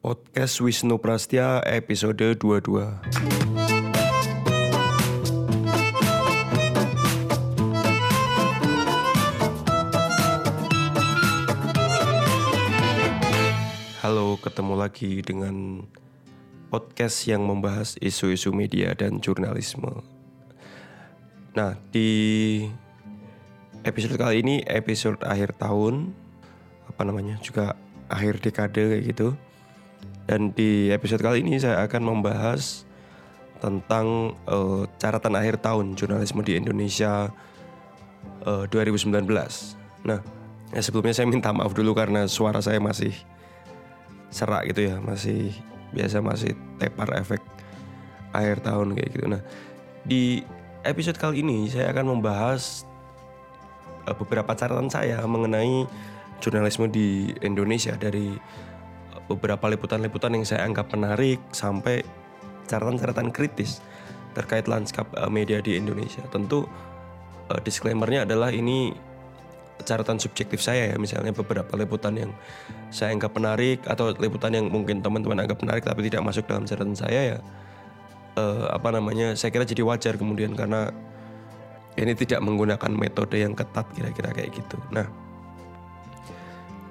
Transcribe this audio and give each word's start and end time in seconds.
Podcast 0.00 0.56
Wisnu 0.64 0.96
Prastia 0.96 1.60
episode 1.68 2.40
22 2.40 2.80
Halo, 14.00 14.40
ketemu 14.40 14.74
lagi 14.80 15.20
dengan 15.20 15.84
podcast 16.72 17.28
yang 17.28 17.44
membahas 17.44 18.00
isu-isu 18.00 18.56
media 18.56 18.96
dan 18.96 19.20
jurnalisme. 19.20 20.19
Nah, 21.50 21.74
di 21.90 22.10
episode 23.82 24.14
kali 24.14 24.38
ini 24.44 24.62
episode 24.70 25.18
akhir 25.26 25.58
tahun 25.58 26.14
apa 26.86 27.02
namanya 27.02 27.42
juga 27.42 27.74
akhir 28.06 28.38
dekade 28.38 28.78
kayak 28.78 29.04
gitu. 29.10 29.28
Dan 30.30 30.54
di 30.54 30.94
episode 30.94 31.18
kali 31.18 31.42
ini 31.42 31.58
saya 31.58 31.82
akan 31.82 32.06
membahas 32.06 32.86
tentang 33.58 34.38
uh, 34.46 34.86
catatan 35.02 35.34
akhir 35.34 35.58
tahun 35.58 35.98
jurnalisme 35.98 36.38
di 36.46 36.54
Indonesia 36.54 37.34
uh, 38.46 38.64
2019. 38.70 39.10
Nah, 40.06 40.22
ya 40.70 40.80
sebelumnya 40.80 41.18
saya 41.18 41.26
minta 41.26 41.50
maaf 41.50 41.74
dulu 41.74 41.90
karena 41.98 42.30
suara 42.30 42.62
saya 42.62 42.78
masih 42.78 43.10
serak 44.30 44.70
gitu 44.70 44.86
ya, 44.86 45.02
masih 45.02 45.50
biasa 45.90 46.22
masih 46.22 46.54
tepar 46.78 47.10
efek 47.18 47.42
akhir 48.30 48.62
tahun 48.62 48.94
kayak 48.94 49.10
gitu. 49.18 49.26
Nah, 49.26 49.42
di 50.06 50.46
episode 50.84 51.20
kali 51.20 51.44
ini 51.44 51.68
saya 51.68 51.92
akan 51.92 52.18
membahas 52.18 52.88
uh, 54.08 54.16
beberapa 54.16 54.52
catatan 54.56 54.88
saya 54.88 55.20
mengenai 55.28 55.84
jurnalisme 56.40 56.88
di 56.88 57.36
Indonesia 57.44 57.92
dari 58.00 58.32
uh, 59.12 59.22
beberapa 59.28 59.68
liputan-liputan 59.68 60.40
yang 60.40 60.44
saya 60.48 60.64
anggap 60.64 60.88
menarik 60.96 61.40
sampai 61.52 62.00
catatan-catatan 62.64 63.28
kritis 63.34 63.84
terkait 64.32 64.64
lanskap 64.70 65.10
uh, 65.18 65.28
media 65.28 65.60
di 65.60 65.76
Indonesia. 65.76 66.24
Tentu 66.30 66.64
disclaimernya 67.66 68.30
adalah 68.30 68.54
ini 68.54 68.94
catatan 69.82 70.22
subjektif 70.22 70.62
saya 70.62 70.94
ya 70.94 70.96
misalnya 71.02 71.34
beberapa 71.34 71.74
liputan 71.74 72.14
yang 72.14 72.30
saya 72.94 73.10
anggap 73.10 73.34
menarik 73.34 73.82
atau 73.90 74.14
liputan 74.14 74.54
yang 74.54 74.70
mungkin 74.70 75.02
teman-teman 75.02 75.42
anggap 75.42 75.58
menarik 75.58 75.82
tapi 75.82 76.06
tidak 76.06 76.22
masuk 76.22 76.46
dalam 76.46 76.62
catatan 76.62 76.94
saya 76.94 77.20
ya 77.34 77.38
uh, 78.36 78.70
apa 78.70 78.94
namanya 78.94 79.34
saya 79.34 79.50
kira 79.54 79.64
jadi 79.66 79.82
wajar 79.82 80.14
kemudian 80.20 80.54
karena 80.54 80.92
ini 81.98 82.14
tidak 82.14 82.40
menggunakan 82.44 82.92
metode 82.94 83.40
yang 83.40 83.54
ketat 83.56 83.86
kira-kira 83.96 84.30
kayak 84.30 84.54
gitu. 84.54 84.78
Nah 84.94 85.06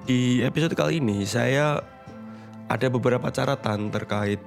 di 0.10 0.42
episode 0.42 0.74
kali 0.74 0.98
ini 1.00 1.24
saya 1.24 1.80
ada 2.70 2.88
beberapa 2.90 3.30
catatan 3.30 3.94
terkait 3.94 4.42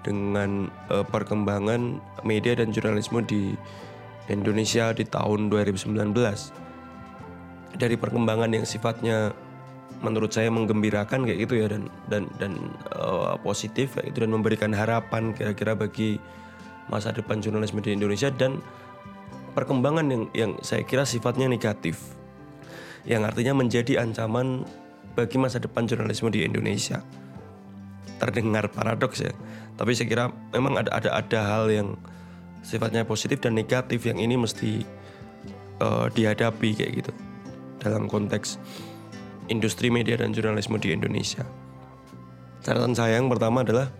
dengan 0.00 0.72
uh, 0.88 1.04
perkembangan 1.04 2.00
media 2.24 2.56
dan 2.56 2.72
jurnalisme 2.72 3.20
di 3.24 3.52
Indonesia 4.32 4.94
di 4.94 5.04
tahun 5.04 5.52
2019 5.52 5.92
dari 7.76 7.96
perkembangan 7.96 8.50
yang 8.52 8.64
sifatnya 8.64 9.34
menurut 10.00 10.32
saya 10.32 10.48
menggembirakan 10.48 11.26
kayak 11.26 11.38
gitu 11.44 11.54
ya 11.60 11.66
dan 11.68 11.90
dan 12.08 12.22
dan 12.40 12.52
uh, 12.94 13.36
positif 13.42 13.98
kayak 13.98 14.14
gitu 14.14 14.24
dan 14.24 14.32
memberikan 14.32 14.72
harapan 14.72 15.34
kira-kira 15.36 15.76
bagi 15.76 16.16
masa 16.88 17.12
depan 17.12 17.42
jurnalisme 17.42 17.82
di 17.84 17.92
Indonesia 17.92 18.32
dan 18.32 18.62
perkembangan 19.52 20.06
yang 20.08 20.24
yang 20.32 20.52
saya 20.62 20.86
kira 20.86 21.04
sifatnya 21.04 21.50
negatif 21.50 22.00
yang 23.04 23.24
artinya 23.28 23.56
menjadi 23.56 24.00
ancaman 24.00 24.64
bagi 25.18 25.36
masa 25.36 25.60
depan 25.60 25.88
jurnalisme 25.88 26.30
di 26.32 26.44
Indonesia. 26.44 27.00
Terdengar 28.20 28.68
paradoks 28.68 29.24
ya 29.24 29.32
tapi 29.80 29.96
saya 29.96 30.08
kira 30.12 30.24
memang 30.52 30.76
ada 30.76 30.92
ada 30.92 31.10
ada 31.16 31.40
hal 31.40 31.72
yang 31.72 31.88
sifatnya 32.60 33.08
positif 33.08 33.40
dan 33.40 33.56
negatif 33.56 34.04
yang 34.04 34.20
ini 34.20 34.36
mesti 34.36 34.84
uh, 35.80 36.12
dihadapi 36.12 36.76
kayak 36.76 36.92
gitu 37.00 37.12
dalam 37.80 38.04
konteks 38.04 38.60
industri 39.50 39.90
media 39.90 40.16
dan 40.16 40.30
jurnalisme 40.30 40.78
di 40.78 40.94
Indonesia. 40.94 41.42
Catatan 42.62 42.94
saya 42.94 43.18
yang 43.18 43.28
pertama 43.28 43.66
adalah 43.66 43.90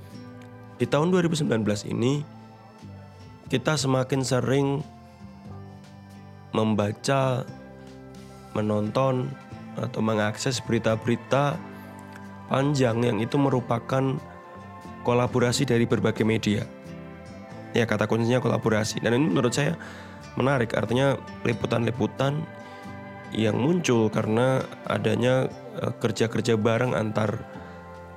di 0.78 0.86
tahun 0.88 1.12
2019 1.12 1.50
ini 1.90 2.22
kita 3.50 3.74
semakin 3.74 4.22
sering 4.22 4.80
membaca, 6.54 7.42
menonton 8.54 9.26
atau 9.78 10.00
mengakses 10.02 10.62
berita-berita 10.62 11.58
panjang 12.50 12.98
yang 13.02 13.18
itu 13.22 13.38
merupakan 13.38 14.18
kolaborasi 15.06 15.66
dari 15.66 15.86
berbagai 15.86 16.26
media. 16.26 16.66
Ya 17.70 17.86
kata 17.86 18.10
kuncinya 18.10 18.42
kolaborasi 18.42 18.98
dan 19.02 19.14
ini 19.14 19.30
menurut 19.30 19.54
saya 19.54 19.78
menarik 20.34 20.74
artinya 20.74 21.14
liputan-liputan 21.46 22.42
yang 23.30 23.54
muncul 23.58 24.10
karena 24.10 24.62
adanya 24.90 25.46
uh, 25.78 25.94
kerja-kerja 26.02 26.58
bareng 26.58 26.98
antar 26.98 27.38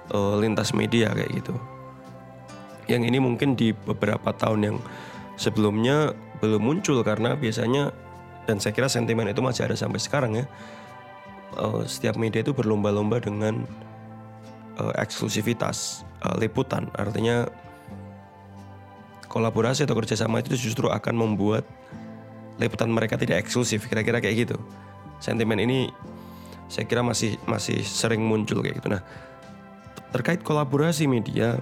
uh, 0.09 0.35
lintas 0.41 0.73
media 0.73 1.13
kayak 1.13 1.31
gitu. 1.43 1.55
Yang 2.89 3.13
ini 3.13 3.17
mungkin 3.21 3.55
di 3.55 3.71
beberapa 3.71 4.33
tahun 4.33 4.59
yang 4.73 4.77
sebelumnya 5.37 6.11
belum 6.41 6.59
muncul 6.59 6.99
karena 7.05 7.37
biasanya 7.37 7.93
dan 8.43 8.59
saya 8.59 8.75
kira 8.75 8.91
sentimen 8.91 9.29
itu 9.29 9.39
masih 9.39 9.69
ada 9.69 9.77
sampai 9.77 10.01
sekarang 10.01 10.31
ya. 10.43 10.45
Uh, 11.53 11.85
setiap 11.85 12.17
media 12.17 12.41
itu 12.41 12.51
berlomba-lomba 12.51 13.21
dengan 13.21 13.63
eksklusivitas 14.73 16.01
liputan, 16.41 16.89
artinya 16.97 17.45
kolaborasi 19.29 19.85
atau 19.85 19.93
kerjasama 19.93 20.41
itu 20.41 20.57
justru 20.57 20.89
akan 20.89 21.13
membuat 21.13 21.61
liputan 22.57 22.89
mereka 22.89 23.13
tidak 23.13 23.45
eksklusif, 23.45 23.85
kira-kira 23.85 24.17
kayak 24.17 24.49
gitu 24.49 24.57
sentimen 25.23 25.55
ini 25.63 25.87
saya 26.67 26.83
kira 26.83 26.99
masih 26.99 27.39
masih 27.47 27.79
sering 27.79 28.19
muncul 28.19 28.59
kayak 28.59 28.83
gitu. 28.83 28.91
Nah, 28.91 28.99
terkait 30.11 30.43
kolaborasi 30.43 31.07
media, 31.07 31.55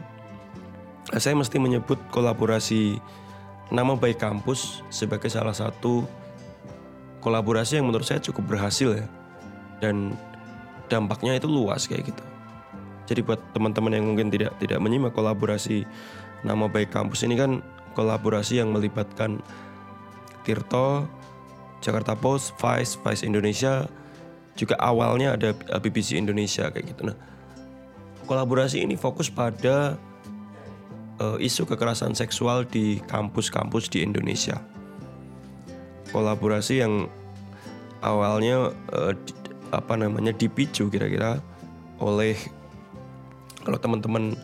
saya 1.13 1.38
mesti 1.38 1.61
menyebut 1.61 2.01
kolaborasi 2.09 2.97
nama 3.69 3.94
baik 3.94 4.17
kampus 4.17 4.81
sebagai 4.89 5.29
salah 5.29 5.53
satu 5.53 6.09
kolaborasi 7.21 7.77
yang 7.77 7.85
menurut 7.85 8.09
saya 8.09 8.17
cukup 8.17 8.57
berhasil 8.57 8.97
ya. 8.97 9.05
Dan 9.77 10.17
dampaknya 10.89 11.38
itu 11.38 11.45
luas 11.45 11.85
kayak 11.85 12.09
gitu. 12.09 12.23
Jadi 13.05 13.21
buat 13.21 13.39
teman-teman 13.53 13.94
yang 13.94 14.05
mungkin 14.09 14.33
tidak 14.33 14.57
tidak 14.57 14.81
menyimak 14.81 15.13
kolaborasi 15.13 15.85
nama 16.41 16.66
baik 16.66 16.89
kampus 16.89 17.27
ini 17.27 17.38
kan 17.38 17.61
kolaborasi 17.94 18.63
yang 18.63 18.73
melibatkan 18.73 19.44
Tirto, 20.41 21.05
Jakarta 21.81 22.14
Post, 22.14 22.53
Vice, 22.62 22.96
Vice 23.02 23.25
Indonesia, 23.25 23.90
juga 24.56 24.78
awalnya 24.78 25.34
ada 25.36 25.58
BBC 25.81 26.16
Indonesia 26.16 26.69
kayak 26.69 26.94
gitu. 26.94 27.09
Nah, 27.09 27.18
kolaborasi 28.30 28.86
ini 28.86 28.96
fokus 28.96 29.28
pada 29.28 29.97
uh, 31.18 31.38
isu 31.42 31.66
kekerasan 31.66 32.14
seksual 32.14 32.64
di 32.69 33.02
kampus-kampus 33.09 33.90
di 33.90 34.06
Indonesia. 34.06 34.62
Kolaborasi 36.12 36.84
yang 36.84 37.08
awalnya 38.03 38.74
uh, 38.94 39.13
di, 39.16 39.34
apa 39.72 39.96
namanya 39.96 40.36
dipicu 40.36 40.92
kira-kira 40.92 41.40
oleh 42.02 42.36
kalau 43.63 43.78
teman-teman 43.78 44.36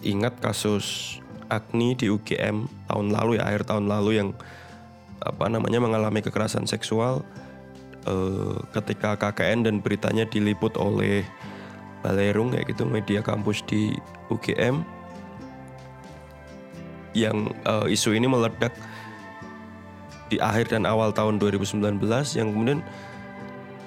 ingat 0.00 0.38
kasus 0.38 1.18
Agni 1.48 1.96
di 1.96 2.12
UGM 2.12 2.68
tahun 2.88 3.08
lalu 3.08 3.40
ya 3.40 3.48
akhir 3.48 3.64
tahun 3.68 3.88
lalu 3.88 4.20
yang 4.20 4.30
apa 5.22 5.50
namanya 5.50 5.82
mengalami 5.82 6.22
kekerasan 6.22 6.68
seksual 6.68 7.26
uh, 8.06 8.58
ketika 8.76 9.18
KKN 9.18 9.66
dan 9.66 9.74
beritanya 9.82 10.28
diliput 10.28 10.74
oleh 10.78 11.26
Balerung 11.98 12.54
kayak 12.54 12.70
gitu 12.70 12.86
media 12.86 13.18
kampus 13.18 13.66
di 13.66 13.98
UGM 14.30 14.86
yang 17.16 17.50
uh, 17.66 17.90
isu 17.90 18.14
ini 18.14 18.30
meledak 18.30 18.70
di 20.28 20.36
akhir 20.38 20.70
dan 20.70 20.84
awal 20.84 21.10
tahun 21.10 21.40
2019 21.40 21.98
yang 22.36 22.48
kemudian 22.52 22.80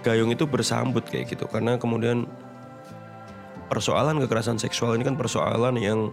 Gayung 0.01 0.33
itu 0.33 0.49
bersambut 0.49 1.05
kayak 1.05 1.29
gitu. 1.29 1.45
Karena 1.45 1.77
kemudian 1.77 2.25
persoalan 3.69 4.17
kekerasan 4.17 4.57
seksual 4.57 4.97
ini 4.97 5.05
kan 5.05 5.13
persoalan 5.13 5.77
yang 5.77 6.09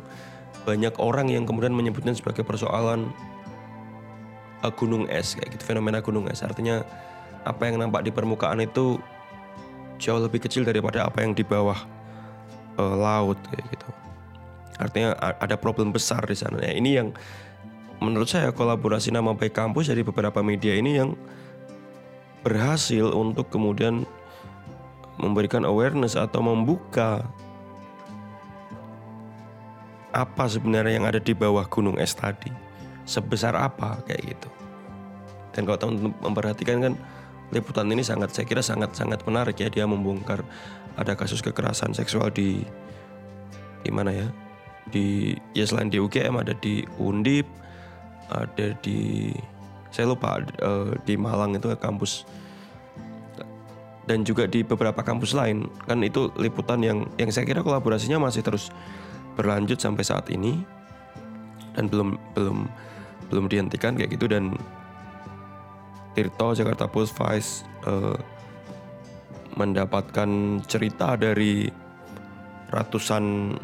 banyak 0.68 0.92
orang 1.00 1.32
yang 1.32 1.48
kemudian 1.48 1.72
menyebutnya 1.72 2.12
sebagai 2.12 2.44
persoalan 2.44 3.08
uh, 4.62 4.72
gunung 4.72 5.06
es 5.10 5.34
kayak 5.38 5.58
gitu 5.58 5.64
fenomena 5.74 6.02
gunung 6.02 6.26
es. 6.30 6.42
Artinya 6.42 6.82
apa 7.46 7.70
yang 7.70 7.80
nampak 7.80 8.06
di 8.06 8.10
permukaan 8.10 8.62
itu 8.62 8.98
jauh 9.98 10.22
lebih 10.22 10.46
kecil 10.46 10.62
daripada 10.62 11.06
apa 11.06 11.22
yang 11.22 11.34
di 11.34 11.42
bawah 11.42 11.78
uh, 12.78 12.94
laut 12.94 13.38
kayak 13.50 13.66
gitu. 13.74 13.88
Artinya 14.78 15.18
ada 15.18 15.58
problem 15.58 15.90
besar 15.90 16.22
di 16.22 16.38
sana. 16.38 16.62
Ya 16.62 16.70
ini 16.70 16.94
yang 16.94 17.10
menurut 17.98 18.30
saya 18.30 18.54
kolaborasi 18.54 19.10
nama 19.10 19.34
baik 19.34 19.58
kampus 19.58 19.90
dari 19.90 20.06
beberapa 20.06 20.38
media 20.38 20.78
ini 20.78 21.02
yang 21.02 21.18
berhasil 22.46 23.10
untuk 23.10 23.50
kemudian 23.50 24.06
memberikan 25.18 25.66
awareness 25.66 26.14
atau 26.14 26.38
membuka 26.38 27.26
apa 30.14 30.46
sebenarnya 30.46 31.02
yang 31.02 31.06
ada 31.10 31.18
di 31.18 31.34
bawah 31.34 31.66
gunung 31.66 31.98
es 31.98 32.14
tadi 32.14 32.67
sebesar 33.08 33.56
apa 33.56 34.04
kayak 34.04 34.36
gitu. 34.36 34.48
Dan 35.56 35.64
kalau 35.64 35.80
teman-teman 35.80 36.12
memperhatikan 36.20 36.76
kan 36.84 36.94
liputan 37.48 37.88
ini 37.88 38.04
sangat 38.04 38.36
saya 38.36 38.44
kira 38.44 38.60
sangat 38.60 38.92
sangat 38.92 39.24
menarik 39.24 39.56
ya 39.56 39.72
dia 39.72 39.88
membongkar 39.88 40.44
ada 41.00 41.16
kasus 41.16 41.40
kekerasan 41.40 41.96
seksual 41.96 42.28
di 42.28 42.60
di 43.80 43.90
mana 43.90 44.12
ya? 44.12 44.28
Di 44.92 45.32
ya 45.56 45.64
selain 45.64 45.88
di 45.88 45.96
UGM 45.96 46.36
ada 46.36 46.52
di 46.52 46.84
Undip 47.00 47.48
ada 48.28 48.76
di 48.84 49.32
saya 49.88 50.12
lupa 50.12 50.44
uh, 50.60 50.92
di 51.08 51.16
Malang 51.16 51.56
itu 51.56 51.72
kampus. 51.80 52.28
Dan 54.08 54.24
juga 54.24 54.48
di 54.48 54.64
beberapa 54.64 55.04
kampus 55.04 55.36
lain. 55.36 55.68
Kan 55.84 56.00
itu 56.00 56.32
liputan 56.40 56.80
yang 56.80 57.04
yang 57.20 57.28
saya 57.28 57.44
kira 57.44 57.60
kolaborasinya 57.60 58.16
masih 58.16 58.40
terus 58.40 58.72
berlanjut 59.36 59.76
sampai 59.76 60.04
saat 60.04 60.28
ini. 60.32 60.64
Dan 61.76 61.92
belum 61.92 62.16
belum 62.32 62.68
belum 63.28 63.46
dihentikan 63.48 63.94
kayak 63.96 64.16
gitu 64.16 64.26
dan 64.28 64.56
Tirto 66.16 66.56
Jakarta 66.56 66.90
Post 66.90 67.14
Vice 67.14 67.62
uh, 67.86 68.16
mendapatkan 69.54 70.60
cerita 70.66 71.14
dari 71.14 71.68
ratusan 72.68 73.54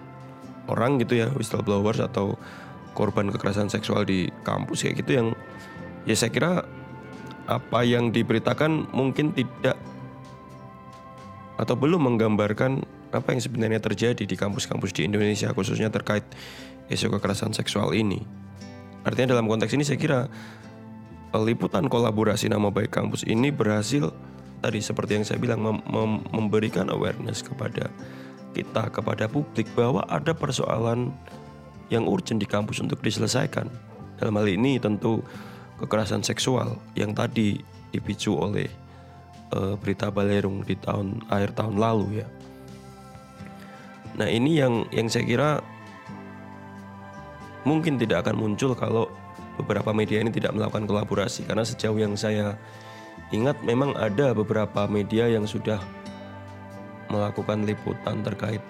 orang 0.70 1.02
gitu 1.02 1.20
ya 1.24 1.28
whistleblowers 1.34 2.00
atau 2.00 2.38
korban 2.96 3.28
kekerasan 3.28 3.68
seksual 3.68 4.06
di 4.06 4.30
kampus 4.46 4.86
kayak 4.86 5.04
gitu 5.04 5.10
yang 5.18 5.28
ya 6.08 6.14
saya 6.16 6.30
kira 6.32 6.52
apa 7.44 7.84
yang 7.84 8.08
diberitakan 8.08 8.88
mungkin 8.96 9.36
tidak 9.36 9.76
atau 11.60 11.74
belum 11.76 12.14
menggambarkan 12.14 12.82
apa 13.14 13.28
yang 13.30 13.40
sebenarnya 13.42 13.78
terjadi 13.78 14.26
di 14.26 14.34
kampus-kampus 14.34 14.90
di 14.90 15.06
Indonesia 15.06 15.52
khususnya 15.54 15.92
terkait 15.92 16.26
isu 16.90 17.14
kekerasan 17.14 17.54
seksual 17.54 17.94
ini. 17.94 18.26
Artinya 19.04 19.36
dalam 19.36 19.46
konteks 19.46 19.72
ini 19.76 19.84
saya 19.84 20.00
kira 20.00 20.26
eh, 21.32 21.42
liputan 21.44 21.86
kolaborasi 21.86 22.48
nama 22.48 22.72
baik 22.72 22.90
kampus 22.90 23.28
ini 23.28 23.52
berhasil 23.52 24.10
tadi 24.64 24.80
seperti 24.80 25.20
yang 25.20 25.24
saya 25.28 25.36
bilang 25.36 25.60
mem 25.60 25.78
mem 25.84 26.24
memberikan 26.32 26.88
awareness 26.88 27.44
kepada 27.44 27.92
kita 28.56 28.88
kepada 28.88 29.28
publik 29.28 29.68
bahwa 29.76 30.00
ada 30.08 30.32
persoalan 30.32 31.12
yang 31.92 32.08
urgent 32.08 32.40
di 32.40 32.48
kampus 32.48 32.80
untuk 32.80 33.04
diselesaikan. 33.04 33.68
Dalam 34.16 34.40
hal 34.40 34.48
ini 34.48 34.80
tentu 34.80 35.20
kekerasan 35.76 36.24
seksual 36.24 36.80
yang 36.96 37.12
tadi 37.12 37.60
dipicu 37.92 38.32
oleh 38.32 38.70
uh, 39.52 39.76
berita 39.76 40.08
Balerung 40.08 40.64
di 40.64 40.78
tahun 40.80 41.20
akhir 41.28 41.58
tahun 41.58 41.76
lalu 41.76 42.24
ya. 42.24 42.26
Nah 44.14 44.30
ini 44.30 44.62
yang 44.62 44.86
yang 44.94 45.10
saya 45.10 45.26
kira 45.26 45.50
mungkin 47.64 47.96
tidak 48.00 48.28
akan 48.28 48.36
muncul 48.36 48.76
kalau 48.76 49.08
beberapa 49.60 49.90
media 49.92 50.20
ini 50.20 50.30
tidak 50.30 50.52
melakukan 50.54 50.84
kolaborasi. 50.88 51.48
Karena 51.48 51.64
sejauh 51.64 51.96
yang 51.96 52.14
saya 52.14 52.56
ingat 53.32 53.60
memang 53.64 53.96
ada 53.96 54.36
beberapa 54.36 54.86
media 54.86 55.26
yang 55.28 55.48
sudah 55.48 55.80
melakukan 57.08 57.64
liputan 57.68 58.24
terkait 58.24 58.60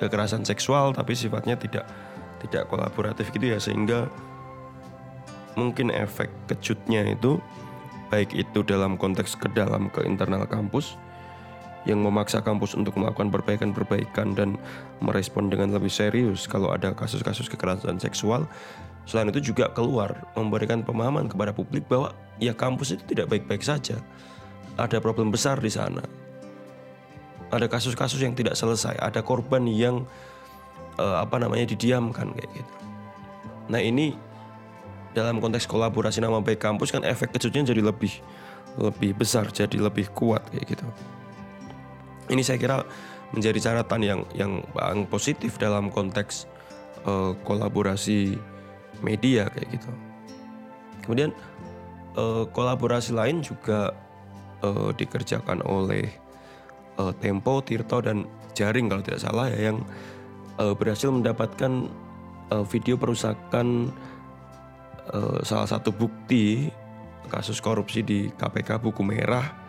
kekerasan 0.00 0.42
seksual 0.42 0.90
tapi 0.90 1.14
sifatnya 1.14 1.54
tidak 1.54 1.86
tidak 2.44 2.68
kolaboratif 2.68 3.32
gitu 3.32 3.52
ya. 3.52 3.58
Sehingga 3.58 4.08
mungkin 5.56 5.92
efek 5.92 6.32
kejutnya 6.48 7.12
itu 7.12 7.40
baik 8.12 8.36
itu 8.36 8.60
dalam 8.64 9.00
konteks 9.00 9.40
ke 9.40 9.48
dalam 9.52 9.88
ke 9.88 10.04
internal 10.04 10.44
kampus 10.44 11.00
yang 11.82 11.98
memaksa 11.98 12.38
kampus 12.38 12.78
untuk 12.78 12.94
melakukan 12.94 13.30
perbaikan-perbaikan 13.34 14.38
dan 14.38 14.54
merespon 15.02 15.50
dengan 15.50 15.74
lebih 15.74 15.90
serius 15.90 16.46
kalau 16.46 16.70
ada 16.70 16.94
kasus-kasus 16.94 17.50
kekerasan 17.50 17.98
seksual. 17.98 18.46
Selain 19.02 19.26
itu 19.34 19.50
juga 19.50 19.66
keluar 19.74 20.14
memberikan 20.38 20.86
pemahaman 20.86 21.26
kepada 21.26 21.50
publik 21.50 21.82
bahwa 21.90 22.14
ya 22.38 22.54
kampus 22.54 22.94
itu 22.94 23.02
tidak 23.10 23.34
baik-baik 23.34 23.66
saja. 23.66 23.98
Ada 24.78 25.02
problem 25.02 25.34
besar 25.34 25.58
di 25.58 25.68
sana. 25.68 26.00
Ada 27.50 27.66
kasus-kasus 27.66 28.22
yang 28.22 28.32
tidak 28.32 28.54
selesai, 28.54 28.96
ada 29.02 29.20
korban 29.20 29.66
yang 29.66 30.06
uh, 30.96 31.18
apa 31.20 31.36
namanya 31.42 31.68
didiamkan 31.74 32.30
kayak 32.32 32.48
gitu. 32.54 32.74
Nah, 33.68 33.82
ini 33.82 34.16
dalam 35.12 35.38
konteks 35.38 35.68
kolaborasi 35.68 36.24
nama 36.24 36.40
baik 36.40 36.60
kampus 36.60 36.88
kan 36.88 37.04
efek 37.04 37.36
kejutnya 37.36 37.68
jadi 37.68 37.84
lebih 37.84 38.12
lebih 38.80 39.12
besar 39.12 39.52
jadi 39.52 39.76
lebih 39.76 40.08
kuat 40.16 40.40
kayak 40.48 40.72
gitu 40.72 40.86
ini 42.32 42.40
saya 42.40 42.56
kira 42.56 42.80
menjadi 43.36 43.58
catatan 43.60 44.00
yang 44.00 44.20
yang 44.32 44.52
positif 45.08 45.60
dalam 45.60 45.92
konteks 45.92 46.48
uh, 47.04 47.36
kolaborasi 47.44 48.36
media 49.04 49.52
kayak 49.52 49.68
gitu. 49.76 49.90
Kemudian 51.04 51.30
uh, 52.16 52.48
kolaborasi 52.48 53.12
lain 53.12 53.44
juga 53.44 53.92
uh, 54.64 54.90
dikerjakan 54.96 55.60
oleh 55.64 56.08
uh, 56.96 57.12
Tempo 57.20 57.60
Tirto 57.60 58.00
dan 58.00 58.24
Jaring 58.52 58.92
kalau 58.92 59.02
tidak 59.04 59.20
salah 59.24 59.48
ya 59.48 59.72
yang 59.72 59.80
uh, 60.60 60.76
berhasil 60.76 61.08
mendapatkan 61.08 61.88
uh, 62.52 62.64
video 62.68 63.00
perusakan 63.00 63.88
uh, 65.08 65.40
salah 65.40 65.68
satu 65.68 65.88
bukti 65.88 66.68
kasus 67.32 67.64
korupsi 67.64 68.04
di 68.04 68.28
KPK 68.28 68.76
buku 68.76 69.00
merah 69.00 69.61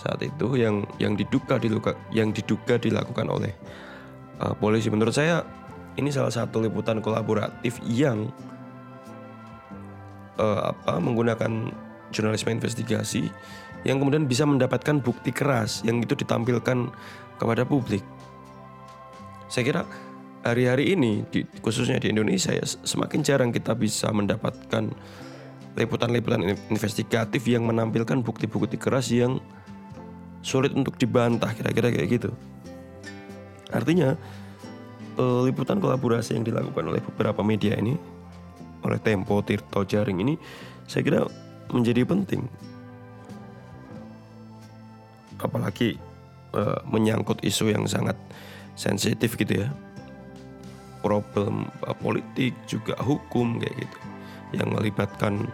saat 0.00 0.24
itu 0.24 0.56
yang 0.56 0.88
yang 0.96 1.12
diduga 1.12 1.60
diluka, 1.60 1.92
yang 2.08 2.32
diduga 2.32 2.80
dilakukan 2.80 3.28
oleh 3.28 3.52
uh, 4.40 4.56
polisi 4.56 4.88
menurut 4.88 5.12
saya 5.12 5.44
ini 6.00 6.08
salah 6.08 6.32
satu 6.32 6.64
liputan 6.64 7.04
kolaboratif 7.04 7.76
yang 7.84 8.32
uh, 10.40 10.72
apa 10.72 10.96
menggunakan 10.96 11.68
jurnalisme 12.10 12.50
investigasi 12.50 13.28
yang 13.84 14.00
kemudian 14.00 14.24
bisa 14.24 14.48
mendapatkan 14.48 15.00
bukti 15.00 15.32
keras 15.32 15.84
yang 15.84 16.00
itu 16.00 16.16
ditampilkan 16.16 16.92
kepada 17.36 17.62
publik. 17.64 18.04
Saya 19.48 19.64
kira 19.66 19.82
hari-hari 20.44 20.96
ini 20.96 21.24
di, 21.28 21.44
khususnya 21.60 22.00
di 22.00 22.12
Indonesia 22.12 22.52
ya 22.52 22.64
semakin 22.64 23.20
jarang 23.20 23.50
kita 23.52 23.76
bisa 23.76 24.08
mendapatkan 24.12 24.88
liputan-liputan 25.78 26.44
investigatif 26.68 27.46
yang 27.46 27.64
menampilkan 27.64 28.20
bukti-bukti 28.20 28.76
keras 28.76 29.08
yang 29.12 29.38
sulit 30.40 30.72
untuk 30.72 30.96
dibantah 30.96 31.52
kira-kira 31.52 31.92
kayak 31.92 32.08
gitu. 32.20 32.30
Artinya 33.70 34.16
eh, 35.16 35.40
liputan 35.46 35.78
kolaborasi 35.78 36.36
yang 36.36 36.44
dilakukan 36.44 36.84
oleh 36.84 37.00
beberapa 37.04 37.40
media 37.44 37.76
ini 37.76 37.94
oleh 38.80 38.98
Tempo, 39.00 39.44
Tirto, 39.44 39.84
Jaring 39.84 40.18
ini 40.24 40.34
saya 40.88 41.04
kira 41.04 41.20
menjadi 41.70 42.02
penting. 42.08 42.48
Apalagi 45.40 45.96
uh, 46.52 46.78
menyangkut 46.84 47.40
isu 47.40 47.72
yang 47.72 47.86
sangat 47.86 48.16
sensitif 48.74 49.34
gitu 49.40 49.66
ya 49.66 49.68
problem 51.00 51.68
uh, 51.84 51.96
politik 51.96 52.52
juga 52.68 52.96
hukum 53.00 53.58
kayak 53.60 53.88
gitu 53.88 53.98
yang 54.60 54.68
melibatkan 54.74 55.48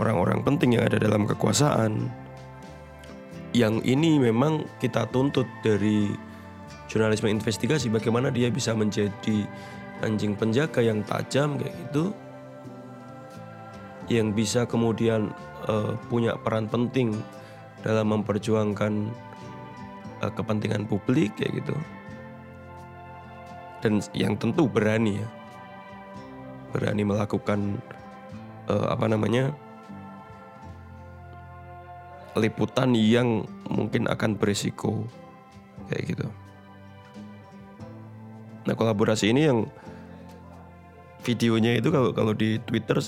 orang-orang 0.00 0.40
penting 0.42 0.78
yang 0.78 0.88
ada 0.88 0.98
dalam 0.98 1.28
kekuasaan 1.28 2.08
yang 3.56 3.80
ini 3.84 4.20
memang 4.20 4.68
kita 4.80 5.08
tuntut 5.08 5.48
dari 5.64 6.12
jurnalisme 6.88 7.28
investigasi 7.28 7.88
bagaimana 7.92 8.28
dia 8.28 8.48
bisa 8.52 8.72
menjadi 8.76 9.44
anjing 10.04 10.36
penjaga 10.36 10.80
yang 10.84 11.04
tajam 11.04 11.56
kayak 11.60 11.74
gitu 11.88 12.12
yang 14.08 14.32
bisa 14.32 14.64
kemudian 14.64 15.32
uh, 15.68 15.92
punya 16.08 16.32
peran 16.40 16.64
penting 16.64 17.12
dalam 17.84 18.08
memperjuangkan 18.16 19.12
uh, 20.24 20.32
kepentingan 20.32 20.88
publik 20.88 21.36
kayak 21.36 21.60
gitu. 21.60 21.76
Dan 23.84 24.02
yang 24.16 24.34
tentu 24.34 24.66
berani 24.66 25.22
ya 25.22 25.28
berani 26.72 27.04
melakukan 27.04 27.80
uh, 28.68 28.92
apa 28.92 29.06
namanya 29.08 29.52
liputan 32.38 32.94
yang 32.94 33.44
mungkin 33.68 34.06
akan 34.06 34.38
berisiko. 34.38 35.04
Kayak 35.90 36.02
gitu. 36.14 36.26
Nah 38.68 38.74
kolaborasi 38.76 39.32
ini 39.32 39.48
yang 39.48 39.64
videonya 41.24 41.80
itu 41.80 41.88
kalau 41.88 42.12
kalau 42.12 42.32
di 42.36 42.60
Twitter 42.64 43.00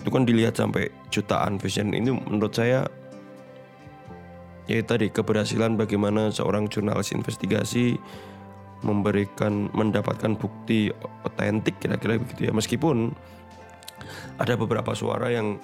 itu 0.00 0.08
kan 0.10 0.26
dilihat 0.26 0.58
sampai 0.58 0.90
jutaan 1.08 1.56
vision. 1.62 1.94
Ini 1.94 2.10
menurut 2.10 2.52
saya 2.52 2.84
ya 4.66 4.80
tadi 4.82 5.12
keberhasilan 5.12 5.76
bagaimana 5.76 6.32
seorang 6.32 6.66
jurnalis 6.68 7.12
investigasi 7.12 8.00
memberikan 8.84 9.72
mendapatkan 9.72 10.36
bukti 10.36 10.92
otentik 11.24 11.80
kira-kira 11.80 12.20
begitu 12.20 12.50
ya. 12.50 12.52
Meskipun 12.52 13.14
ada 14.36 14.58
beberapa 14.58 14.92
suara 14.92 15.30
yang 15.30 15.56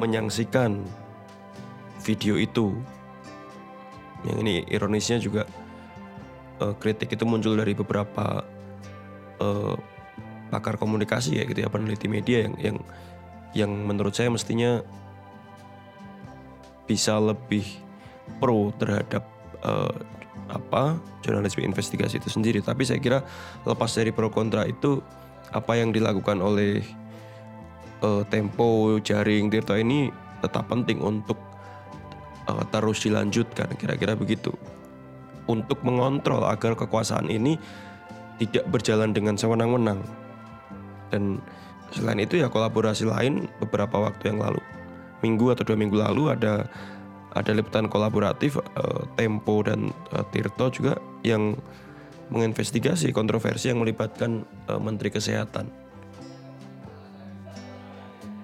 menyangsikan 0.00 0.80
video 2.02 2.34
itu. 2.36 2.74
Yang 4.22 4.36
ini 4.46 4.54
ironisnya 4.70 5.18
juga 5.18 5.42
uh, 6.62 6.74
kritik 6.78 7.10
itu 7.10 7.24
muncul 7.26 7.58
dari 7.58 7.74
beberapa 7.74 8.46
uh, 9.42 9.74
pakar 10.52 10.76
komunikasi 10.78 11.40
ya 11.40 11.48
gitu 11.48 11.64
ya 11.64 11.72
peneliti 11.72 12.06
media 12.06 12.46
yang 12.46 12.54
yang 12.60 12.76
yang 13.52 13.70
menurut 13.72 14.12
saya 14.12 14.28
mestinya 14.28 14.84
bisa 16.86 17.16
lebih 17.18 17.64
pro 18.38 18.70
terhadap 18.78 19.24
uh, 19.64 19.96
apa 20.52 21.00
jurnalisme 21.24 21.64
investigasi 21.64 22.20
itu 22.20 22.28
sendiri. 22.28 22.60
Tapi 22.60 22.84
saya 22.84 23.00
kira 23.00 23.24
lepas 23.64 23.90
dari 23.96 24.12
pro 24.12 24.28
kontra 24.28 24.68
itu 24.68 25.00
apa 25.52 25.72
yang 25.76 25.90
dilakukan 25.90 26.38
oleh 26.40 26.84
uh, 28.04 28.22
Tempo, 28.28 29.00
Jaring, 29.00 29.48
Tirta 29.52 29.76
ini 29.80 30.12
tetap 30.42 30.68
penting 30.68 31.00
untuk 31.00 31.51
uh, 32.48 32.64
terus 32.70 33.02
dilanjutkan. 33.04 33.74
Kira-kira 33.76 34.14
begitu. 34.18 34.54
Untuk 35.50 35.82
mengontrol 35.82 36.46
agar 36.46 36.78
kekuasaan 36.78 37.26
ini 37.26 37.58
tidak 38.38 38.64
berjalan 38.70 39.10
dengan 39.10 39.34
sewenang-wenang. 39.34 40.00
Dan 41.10 41.42
selain 41.92 42.22
itu 42.22 42.40
ya 42.40 42.48
kolaborasi 42.48 43.04
lain 43.04 43.50
beberapa 43.60 44.00
waktu 44.00 44.32
yang 44.32 44.40
lalu, 44.40 44.62
minggu 45.20 45.52
atau 45.52 45.62
dua 45.66 45.76
minggu 45.76 45.98
lalu 45.98 46.32
ada 46.32 46.66
ada 47.32 47.50
liputan 47.52 47.88
kolaboratif 47.88 48.60
uh, 48.60 49.02
Tempo 49.16 49.64
dan 49.64 49.92
uh, 50.12 50.24
Tirto 50.32 50.68
juga 50.72 50.96
yang 51.24 51.56
menginvestigasi 52.32 53.12
kontroversi 53.12 53.72
yang 53.72 53.80
melibatkan 53.80 54.44
uh, 54.68 54.80
Menteri 54.80 55.12
Kesehatan 55.12 55.82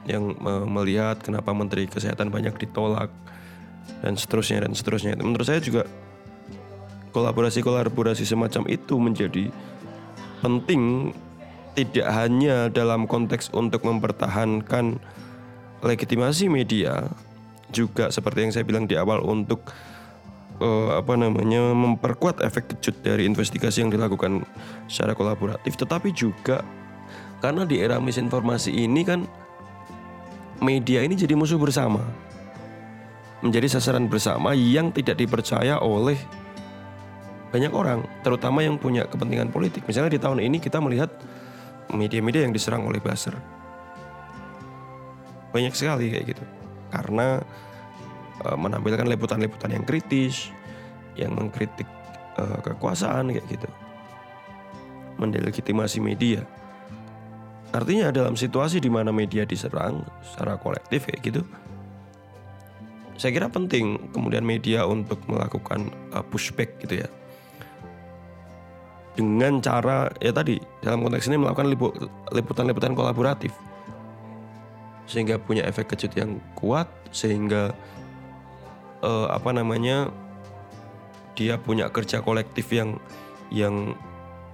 yang 0.09 0.41
melihat 0.73 1.21
kenapa 1.21 1.53
Menteri 1.53 1.85
Kesehatan 1.85 2.33
banyak 2.33 2.57
ditolak 2.57 3.13
dan 4.03 4.15
seterusnya 4.15 4.65
dan 4.65 4.73
seterusnya. 4.75 5.19
Menurut 5.19 5.47
saya 5.47 5.61
juga 5.63 5.89
kolaborasi-kolaborasi 7.13 8.23
semacam 8.23 8.63
itu 8.69 8.95
menjadi 9.01 9.45
penting 10.45 11.13
tidak 11.75 12.09
hanya 12.11 12.71
dalam 12.71 13.07
konteks 13.07 13.55
untuk 13.55 13.87
mempertahankan 13.87 14.99
legitimasi 15.83 16.51
media 16.51 17.07
juga 17.71 18.11
seperti 18.11 18.49
yang 18.49 18.53
saya 18.55 18.65
bilang 18.67 18.85
di 18.89 18.99
awal 18.99 19.23
untuk 19.23 19.63
uh, 20.59 20.99
apa 20.99 21.15
namanya 21.15 21.71
memperkuat 21.77 22.43
efek 22.43 22.75
kejut 22.75 22.99
dari 23.05 23.29
investigasi 23.29 23.85
yang 23.85 23.93
dilakukan 23.93 24.43
secara 24.91 25.15
kolaboratif 25.15 25.79
tetapi 25.79 26.11
juga 26.11 26.65
karena 27.39 27.63
di 27.63 27.79
era 27.79 28.03
misinformasi 28.03 28.75
ini 28.75 29.03
kan 29.07 29.23
media 30.59 31.07
ini 31.07 31.15
jadi 31.15 31.39
musuh 31.39 31.61
bersama 31.61 32.03
menjadi 33.45 33.79
sasaran 33.79 34.11
bersama 34.11 34.51
yang 34.55 34.91
tidak 34.91 35.19
dipercaya 35.19 35.79
oleh 35.79 36.19
banyak 37.49 37.73
orang 37.73 38.05
terutama 38.21 38.61
yang 38.61 38.77
punya 38.77 39.09
kepentingan 39.09 39.49
politik. 39.49 39.87
Misalnya 39.89 40.19
di 40.19 40.21
tahun 40.21 40.41
ini 40.45 40.61
kita 40.61 40.83
melihat 40.83 41.09
media-media 41.93 42.45
yang 42.45 42.53
diserang 42.53 42.85
oleh 42.85 43.01
buzzer. 43.01 43.33
Banyak 45.49 45.73
sekali 45.73 46.13
kayak 46.13 46.37
gitu. 46.37 46.45
Karena 46.93 47.41
uh, 48.45 48.59
menampilkan 48.59 49.09
liputan-liputan 49.09 49.73
yang 49.73 49.85
kritis, 49.89 50.53
yang 51.17 51.33
mengkritik 51.33 51.89
uh, 52.37 52.61
kekuasaan 52.61 53.33
kayak 53.33 53.49
gitu, 53.49 53.69
mendelegitimasi 55.17 56.05
media. 56.05 56.45
Artinya 57.73 58.09
dalam 58.13 58.37
situasi 58.37 58.81
di 58.81 58.89
mana 58.89 59.13
media 59.13 59.45
diserang 59.45 60.05
secara 60.25 60.57
kolektif 60.57 61.09
kayak 61.09 61.21
gitu, 61.21 61.43
saya 63.19 63.35
kira 63.35 63.51
penting 63.51 63.99
kemudian 64.15 64.47
media 64.47 64.87
untuk 64.87 65.19
melakukan 65.27 65.91
uh, 66.15 66.23
pushback 66.23 66.79
gitu 66.87 67.03
ya. 67.03 67.09
Dengan 69.19 69.59
cara 69.59 70.07
ya 70.23 70.31
tadi 70.31 70.63
dalam 70.79 71.03
konteks 71.03 71.27
ini 71.27 71.43
melakukan 71.43 71.75
liputan-liputan 72.31 72.95
kolaboratif 72.95 73.51
sehingga 75.11 75.43
punya 75.43 75.67
efek 75.67 75.91
kejut 75.91 76.15
yang 76.15 76.39
kuat 76.55 76.87
sehingga 77.11 77.75
uh, 79.03 79.27
apa 79.35 79.51
namanya 79.51 80.15
dia 81.35 81.59
punya 81.59 81.91
kerja 81.91 82.23
kolektif 82.23 82.71
yang 82.71 83.03
yang 83.51 83.99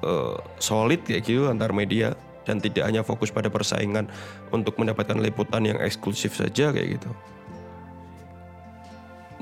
uh, 0.00 0.40
solid 0.56 1.04
kayak 1.04 1.28
gitu 1.28 1.52
antar 1.52 1.76
media 1.76 2.16
dan 2.49 2.61
tidak 2.61 2.88
hanya 2.88 3.04
fokus 3.04 3.28
pada 3.28 3.52
persaingan 3.52 4.09
untuk 4.49 4.80
mendapatkan 4.80 5.21
liputan 5.21 5.64
yang 5.68 5.76
eksklusif 5.80 6.37
saja 6.40 6.73
kayak 6.73 7.00
gitu. 7.00 7.11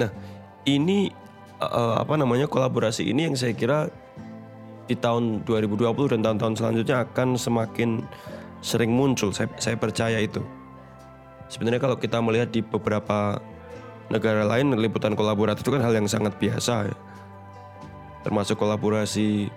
Nah, 0.01 0.11
ini 0.65 1.13
uh, 1.61 2.01
apa 2.01 2.15
namanya 2.17 2.49
kolaborasi 2.49 3.07
ini 3.07 3.31
yang 3.31 3.37
saya 3.37 3.53
kira 3.53 3.89
di 4.87 4.99
tahun 4.99 5.47
2020 5.47 6.19
dan 6.19 6.21
tahun-tahun 6.27 6.55
selanjutnya 6.59 6.97
akan 7.07 7.39
semakin 7.39 7.91
sering 8.63 8.91
muncul. 8.95 9.31
Saya, 9.31 9.51
saya 9.59 9.77
percaya 9.79 10.19
itu. 10.19 10.43
Sebenarnya 11.51 11.81
kalau 11.83 11.97
kita 12.01 12.19
melihat 12.25 12.49
di 12.49 12.65
beberapa 12.65 13.39
negara 14.09 14.45
lain 14.45 14.73
liputan 14.77 15.17
kolaboratif 15.17 15.65
itu 15.65 15.73
kan 15.73 15.85
hal 15.85 15.95
yang 15.95 16.09
sangat 16.09 16.35
biasa 16.41 16.89
ya. 16.89 16.97
Termasuk 18.23 18.57
kolaborasi 18.57 19.51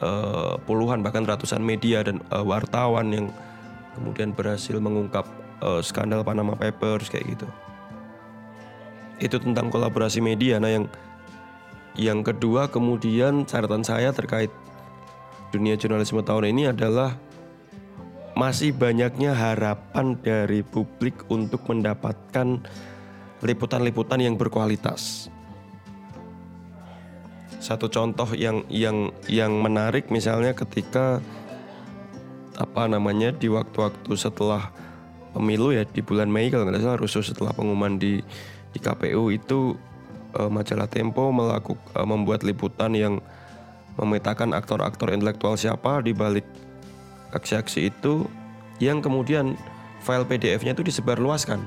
uh, 0.00 0.56
puluhan 0.64 1.04
bahkan 1.04 1.22
ratusan 1.22 1.60
media 1.60 2.02
dan 2.02 2.20
uh, 2.32 2.42
wartawan 2.42 3.12
yang 3.12 3.26
kemudian 3.94 4.32
berhasil 4.32 4.76
mengungkap 4.80 5.28
uh, 5.60 5.80
skandal 5.84 6.24
Panama 6.24 6.56
Papers 6.56 7.12
kayak 7.12 7.36
gitu. 7.38 7.46
Itu 9.22 9.38
tentang 9.38 9.70
kolaborasi 9.70 10.18
media. 10.18 10.58
Nah, 10.58 10.68
yang 10.74 10.84
yang 11.94 12.20
kedua 12.26 12.66
kemudian 12.66 13.46
catatan 13.46 13.86
saya 13.86 14.10
terkait 14.10 14.50
dunia 15.54 15.78
jurnalisme 15.78 16.24
tahun 16.24 16.50
ini 16.50 16.72
adalah 16.74 17.14
masih 18.32 18.72
banyaknya 18.72 19.36
harapan 19.36 20.16
dari 20.16 20.64
publik 20.64 21.28
untuk 21.28 21.68
mendapatkan 21.68 22.64
liputan-liputan 23.44 24.24
yang 24.24 24.40
berkualitas. 24.40 25.28
Satu 27.62 27.86
contoh 27.92 28.26
yang 28.34 28.66
yang 28.72 29.14
yang 29.30 29.52
menarik 29.60 30.10
misalnya 30.10 30.56
ketika 30.56 31.22
apa 32.58 32.88
namanya 32.90 33.30
di 33.30 33.46
waktu-waktu 33.52 34.12
setelah 34.18 34.72
pemilu 35.36 35.70
ya 35.70 35.86
di 35.86 36.02
bulan 36.02 36.28
Mei 36.28 36.50
kalau 36.50 36.66
nggak 36.66 36.82
salah 36.82 36.98
rusuh 36.98 37.22
setelah 37.22 37.54
pengumuman 37.54 38.00
di 38.00 38.20
di 38.72 38.78
KPU 38.80 39.28
itu 39.32 39.76
uh, 40.36 40.48
majalah 40.48 40.88
Tempo 40.88 41.28
melakukan 41.30 41.84
uh, 41.94 42.08
membuat 42.08 42.42
liputan 42.42 42.96
yang 42.96 43.20
memetakan 44.00 44.56
aktor-aktor 44.56 45.12
intelektual 45.12 45.54
siapa 45.60 46.00
di 46.00 46.16
balik 46.16 46.48
aksi-aksi 47.36 47.92
itu 47.92 48.24
yang 48.80 49.04
kemudian 49.04 49.54
file 50.00 50.26
PDF-nya 50.26 50.72
itu 50.72 50.84
disebarluaskan. 50.84 51.60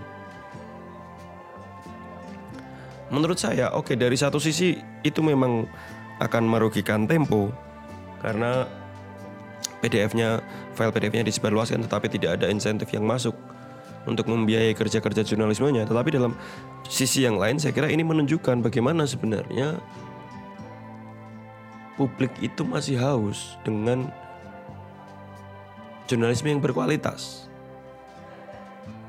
Menurut 3.13 3.37
saya, 3.37 3.69
oke 3.69 3.93
okay, 3.93 3.95
dari 3.95 4.17
satu 4.17 4.41
sisi 4.41 4.75
itu 5.05 5.21
memang 5.21 5.69
akan 6.17 6.43
merugikan 6.49 7.05
Tempo 7.05 7.53
karena 8.25 8.65
PDF-nya 9.85 10.41
file 10.73 10.89
PDF-nya 10.89 11.23
disebarluaskan 11.29 11.85
tetapi 11.85 12.09
tidak 12.09 12.41
ada 12.41 12.49
insentif 12.49 12.89
yang 12.89 13.05
masuk 13.05 13.37
untuk 14.05 14.29
membiayai 14.29 14.73
kerja-kerja 14.73 15.25
jurnalismenya. 15.25 15.85
Tetapi 15.85 16.09
dalam 16.15 16.33
sisi 16.85 17.25
yang 17.25 17.37
lain 17.37 17.57
saya 17.57 17.73
kira 17.73 17.89
ini 17.89 18.05
menunjukkan 18.05 18.61
bagaimana 18.61 19.05
sebenarnya 19.05 19.77
publik 21.97 22.31
itu 22.43 22.61
masih 22.61 22.97
haus 22.99 23.57
dengan 23.65 24.09
jurnalisme 26.05 26.53
yang 26.53 26.61
berkualitas. 26.61 27.49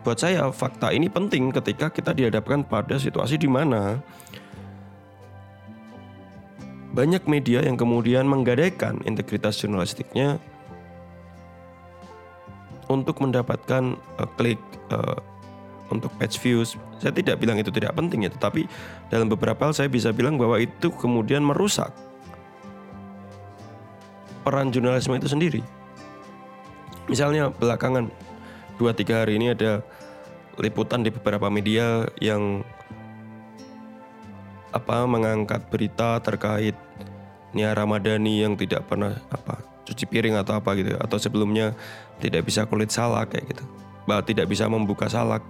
Buat 0.07 0.23
saya 0.23 0.47
fakta 0.55 0.95
ini 0.95 1.11
penting 1.11 1.50
ketika 1.50 1.91
kita 1.91 2.15
dihadapkan 2.15 2.62
pada 2.62 2.95
situasi 2.95 3.35
di 3.37 3.50
mana 3.50 3.99
banyak 6.95 7.26
media 7.29 7.61
yang 7.61 7.76
kemudian 7.76 8.25
menggadaikan 8.25 9.03
integritas 9.05 9.61
jurnalistiknya 9.61 10.41
untuk 12.87 13.19
mendapatkan 13.19 13.99
uh, 14.17 14.29
klik 14.38 14.62
uh, 14.97 15.19
untuk 15.93 16.11
page 16.17 16.41
views. 16.41 16.75
Saya 16.99 17.12
tidak 17.12 17.38
bilang 17.38 17.61
itu 17.61 17.69
tidak 17.69 17.93
penting 17.93 18.25
ya, 18.26 18.31
tetapi 18.33 18.65
dalam 19.12 19.29
beberapa 19.29 19.69
hal 19.69 19.76
saya 19.76 19.93
bisa 19.93 20.11
bilang 20.11 20.41
bahwa 20.41 20.57
itu 20.57 20.88
kemudian 20.97 21.45
merusak 21.45 21.93
peran 24.43 24.71
jurnalisme 24.71 25.15
itu 25.19 25.29
sendiri. 25.29 25.62
Misalnya 27.07 27.50
belakangan 27.55 28.11
2-3 28.79 29.23
hari 29.23 29.38
ini 29.38 29.55
ada 29.55 29.83
liputan 30.59 31.05
di 31.05 31.11
beberapa 31.12 31.47
media 31.53 32.09
yang 32.19 32.65
apa 34.75 35.07
mengangkat 35.09 35.67
berita 35.73 36.21
terkait 36.21 36.76
Nia 37.57 37.73
Ramadhani 37.73 38.45
yang 38.45 38.53
tidak 38.59 38.85
pernah 38.85 39.17
apa 39.33 39.65
cuci 39.87 40.05
piring 40.05 40.37
atau 40.37 40.59
apa 40.59 40.76
gitu 40.76 40.99
atau 40.99 41.17
sebelumnya 41.17 41.73
tidak 42.21 42.45
bisa 42.45 42.67
kulit 42.67 42.93
salah 42.93 43.25
kayak 43.25 43.57
gitu. 43.57 43.65
Bahwa 44.07 44.23
tidak 44.23 44.47
bisa 44.47 44.71
membuka 44.71 45.11
salak, 45.11 45.43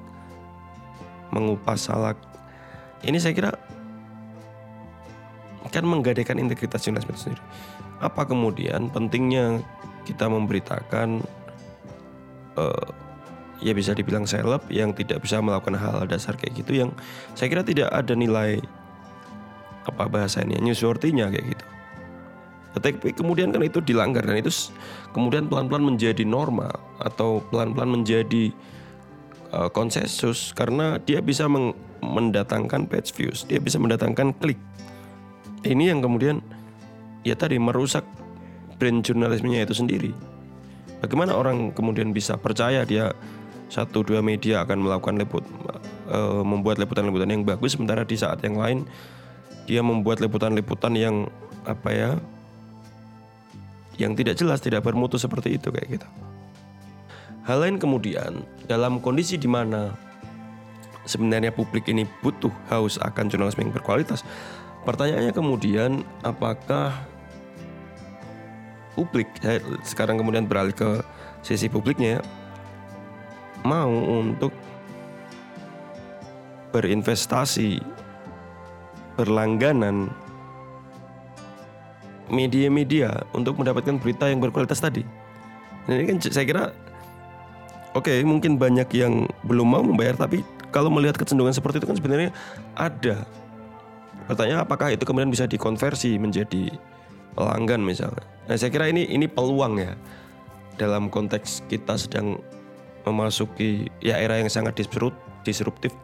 mengupas 1.30 1.86
salak. 1.86 2.16
Ini 3.04 3.20
saya 3.20 3.36
kira 3.36 3.52
kan 5.70 5.84
menggadaikan 5.84 6.40
integritas 6.40 6.88
jurnalisme 6.88 7.12
itu 7.12 7.20
sendiri. 7.28 7.44
Apa 8.00 8.24
kemudian 8.24 8.88
pentingnya 8.88 9.60
kita 10.08 10.24
memberitakan 10.24 11.20
uh, 12.56 12.88
ya 13.60 13.72
bisa 13.76 13.92
dibilang 13.92 14.24
seleb 14.24 14.64
yang 14.72 14.96
tidak 14.96 15.20
bisa 15.20 15.40
melakukan 15.40 15.76
hal 15.76 16.04
dasar 16.08 16.36
kayak 16.36 16.60
gitu 16.64 16.80
yang 16.86 16.90
saya 17.36 17.52
kira 17.52 17.64
tidak 17.64 17.88
ada 17.92 18.12
nilai 18.16 18.60
apa 19.86 20.08
bahasanya 20.08 20.58
newsworthy-nya 20.64 21.28
kayak 21.30 21.56
gitu. 21.56 21.66
Tetapi 22.76 23.16
kemudian 23.16 23.48
kan 23.48 23.64
itu 23.64 23.80
dilanggar 23.80 24.28
dan 24.28 24.36
itu 24.36 24.52
kemudian 25.16 25.48
pelan-pelan 25.48 25.96
menjadi 25.96 26.28
norma 26.28 26.68
atau 27.00 27.40
pelan-pelan 27.48 28.00
menjadi 28.00 28.52
uh, 29.56 29.72
konsensus 29.72 30.52
karena 30.52 31.00
dia 31.00 31.24
bisa 31.24 31.48
mendatangkan 32.04 32.84
page 32.84 33.16
views, 33.16 33.48
dia 33.48 33.56
bisa 33.56 33.80
mendatangkan 33.80 34.36
klik. 34.36 34.60
Ini 35.64 35.96
yang 35.96 36.04
kemudian 36.04 36.44
ya 37.24 37.32
tadi 37.32 37.56
merusak 37.56 38.04
brand 38.76 39.00
jurnalismenya 39.00 39.64
itu 39.64 39.72
sendiri. 39.72 40.12
Bagaimana 41.00 41.32
orang 41.32 41.72
kemudian 41.72 42.12
bisa 42.12 42.36
percaya 42.36 42.84
dia 42.84 43.16
satu 43.72 44.04
dua 44.06 44.20
media 44.22 44.62
akan 44.62 44.84
melakukan 44.84 45.16
liput 45.18 45.44
uh, 46.12 46.44
membuat 46.44 46.78
liputan-liputan 46.78 47.32
yang 47.32 47.42
bagus 47.42 47.74
sementara 47.74 48.06
di 48.06 48.14
saat 48.14 48.38
yang 48.46 48.60
lain 48.60 48.86
dia 49.66 49.82
membuat 49.82 50.22
liputan-liputan 50.22 50.94
yang 50.94 51.26
apa 51.66 51.90
ya 51.90 52.10
yang 53.96 54.12
tidak 54.16 54.36
jelas, 54.36 54.60
tidak 54.60 54.84
bermutu 54.84 55.16
seperti 55.16 55.56
itu 55.56 55.72
kayak 55.72 56.00
gitu. 56.00 56.08
Hal 57.46 57.62
lain 57.62 57.78
kemudian 57.78 58.42
dalam 58.66 58.98
kondisi 58.98 59.38
di 59.38 59.46
mana 59.46 59.94
sebenarnya 61.06 61.54
publik 61.54 61.86
ini 61.86 62.04
butuh 62.20 62.50
haus 62.68 62.98
akan 62.98 63.30
jurnalisme 63.30 63.62
yang 63.62 63.72
berkualitas. 63.72 64.26
Pertanyaannya 64.82 65.30
kemudian 65.30 66.02
apakah 66.26 66.94
publik 68.98 69.30
saya 69.38 69.62
sekarang 69.86 70.18
kemudian 70.18 70.48
beralih 70.50 70.74
ke 70.74 71.04
sisi 71.46 71.70
publiknya 71.70 72.24
mau 73.62 73.90
untuk 73.92 74.50
berinvestasi 76.74 77.78
berlangganan 79.16 80.12
media-media 82.30 83.26
untuk 83.32 83.58
mendapatkan 83.58 83.96
berita 83.98 84.26
yang 84.26 84.42
berkualitas 84.42 84.82
tadi. 84.82 85.06
Ini 85.86 86.02
kan 86.06 86.16
saya 86.18 86.46
kira 86.46 86.64
oke 87.94 88.10
okay, 88.10 88.26
mungkin 88.26 88.58
banyak 88.58 88.88
yang 88.94 89.30
belum 89.46 89.66
mau 89.66 89.82
membayar 89.86 90.18
tapi 90.18 90.42
kalau 90.74 90.90
melihat 90.90 91.14
kecenderungan 91.16 91.54
seperti 91.54 91.82
itu 91.82 91.86
kan 91.86 91.96
sebenarnya 91.96 92.30
ada. 92.74 93.22
Pertanyaan 94.26 94.66
apakah 94.66 94.90
itu 94.90 95.06
kemudian 95.06 95.30
bisa 95.30 95.46
dikonversi 95.46 96.18
menjadi 96.18 96.74
pelanggan 97.38 97.78
misalnya. 97.78 98.26
Nah, 98.50 98.58
saya 98.58 98.74
kira 98.74 98.90
ini 98.90 99.06
ini 99.06 99.30
peluang 99.30 99.78
ya 99.78 99.94
dalam 100.76 101.08
konteks 101.08 101.62
kita 101.70 101.94
sedang 101.94 102.42
memasuki 103.06 103.86
ya 104.02 104.18
era 104.18 104.42
yang 104.42 104.50
sangat 104.50 104.82
disruptif 105.46 105.94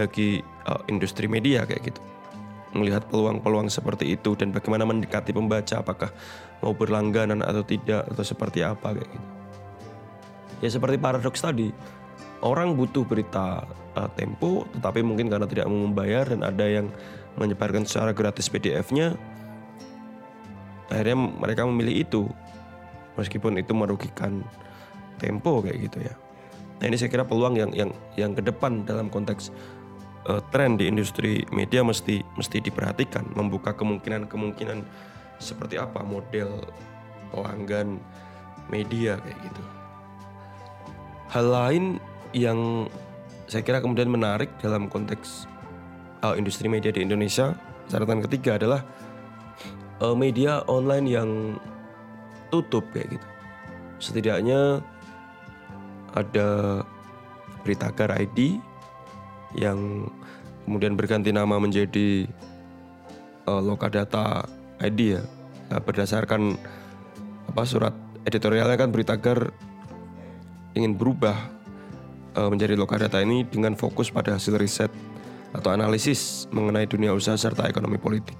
bagi 0.00 0.40
uh, 0.64 0.80
industri 0.88 1.28
media 1.28 1.68
kayak 1.68 1.92
gitu 1.92 2.00
melihat 2.76 3.08
peluang-peluang 3.08 3.72
seperti 3.72 4.12
itu 4.12 4.36
dan 4.36 4.52
bagaimana 4.52 4.84
mendekati 4.84 5.32
pembaca 5.32 5.80
apakah 5.80 6.12
mau 6.60 6.76
berlangganan 6.76 7.40
atau 7.40 7.64
tidak 7.64 8.04
atau 8.12 8.24
seperti 8.24 8.60
apa 8.60 8.92
kayak 8.92 9.08
gitu. 9.08 9.28
Ya 10.58 10.68
seperti 10.74 10.98
paradoks 10.98 11.40
tadi, 11.40 11.70
orang 12.42 12.74
butuh 12.74 13.06
berita 13.06 13.64
uh, 13.96 14.10
Tempo 14.12 14.66
tetapi 14.74 15.00
mungkin 15.00 15.30
karena 15.32 15.46
tidak 15.48 15.66
mau 15.70 15.86
membayar 15.86 16.28
dan 16.28 16.44
ada 16.44 16.66
yang 16.66 16.90
menyebarkan 17.38 17.86
secara 17.86 18.10
gratis 18.10 18.50
PDF-nya 18.50 19.14
akhirnya 20.88 21.16
mereka 21.16 21.68
memilih 21.68 22.02
itu 22.02 22.22
meskipun 23.14 23.60
itu 23.60 23.72
merugikan 23.72 24.42
Tempo 25.18 25.62
kayak 25.62 25.78
gitu 25.90 25.98
ya. 26.06 26.14
Nah 26.78 26.84
ini 26.86 26.94
saya 26.94 27.10
kira 27.10 27.26
peluang 27.26 27.58
yang 27.58 27.70
yang 27.74 27.90
yang 28.14 28.32
ke 28.38 28.42
depan 28.42 28.86
dalam 28.86 29.10
konteks 29.10 29.50
uh, 30.26 30.42
tren 30.50 30.74
di 30.74 30.90
industri 30.90 31.46
media 31.54 31.86
mesti 31.86 32.24
mesti 32.34 32.58
diperhatikan, 32.58 33.36
membuka 33.38 33.76
kemungkinan-kemungkinan 33.76 34.82
seperti 35.38 35.78
apa 35.78 36.02
model 36.02 36.66
pelanggan 37.30 38.02
media 38.72 39.20
kayak 39.22 39.38
gitu. 39.38 39.62
Hal 41.28 41.46
lain 41.46 41.84
yang 42.34 42.90
saya 43.48 43.62
kira 43.64 43.80
kemudian 43.80 44.10
menarik 44.10 44.50
dalam 44.58 44.90
konteks 44.90 45.48
uh, 46.24 46.34
industri 46.34 46.66
media 46.66 46.90
di 46.90 47.04
Indonesia, 47.04 47.54
catatan 47.88 48.24
ketiga 48.24 48.56
adalah 48.58 48.82
uh, 50.02 50.16
media 50.16 50.64
online 50.66 51.06
yang 51.06 51.30
tutup 52.48 52.84
kayak 52.92 53.16
gitu. 53.16 53.28
Setidaknya 53.98 54.80
ada 56.16 56.82
Beritagar 57.66 58.14
ID 58.16 58.62
yang 59.56 60.10
kemudian 60.68 60.98
berganti 60.98 61.32
nama 61.32 61.56
menjadi 61.56 62.28
uh, 63.48 63.62
Lokadata 63.64 64.44
ID 64.84 64.98
ya 65.16 65.22
nah, 65.72 65.80
berdasarkan 65.80 66.56
apa 67.48 67.62
surat 67.64 67.94
editorialnya 68.28 68.76
kan 68.76 68.92
Beritagar 68.92 69.52
ingin 70.76 70.94
berubah 70.94 71.36
uh, 72.36 72.48
menjadi 72.52 72.76
Lokadata 72.76 73.18
ini 73.24 73.48
dengan 73.48 73.74
fokus 73.74 74.12
pada 74.12 74.36
hasil 74.36 74.60
riset 74.60 74.92
atau 75.56 75.72
analisis 75.72 76.44
mengenai 76.52 76.84
dunia 76.84 77.16
usaha 77.16 77.34
serta 77.34 77.66
ekonomi 77.66 77.96
politik. 77.96 78.36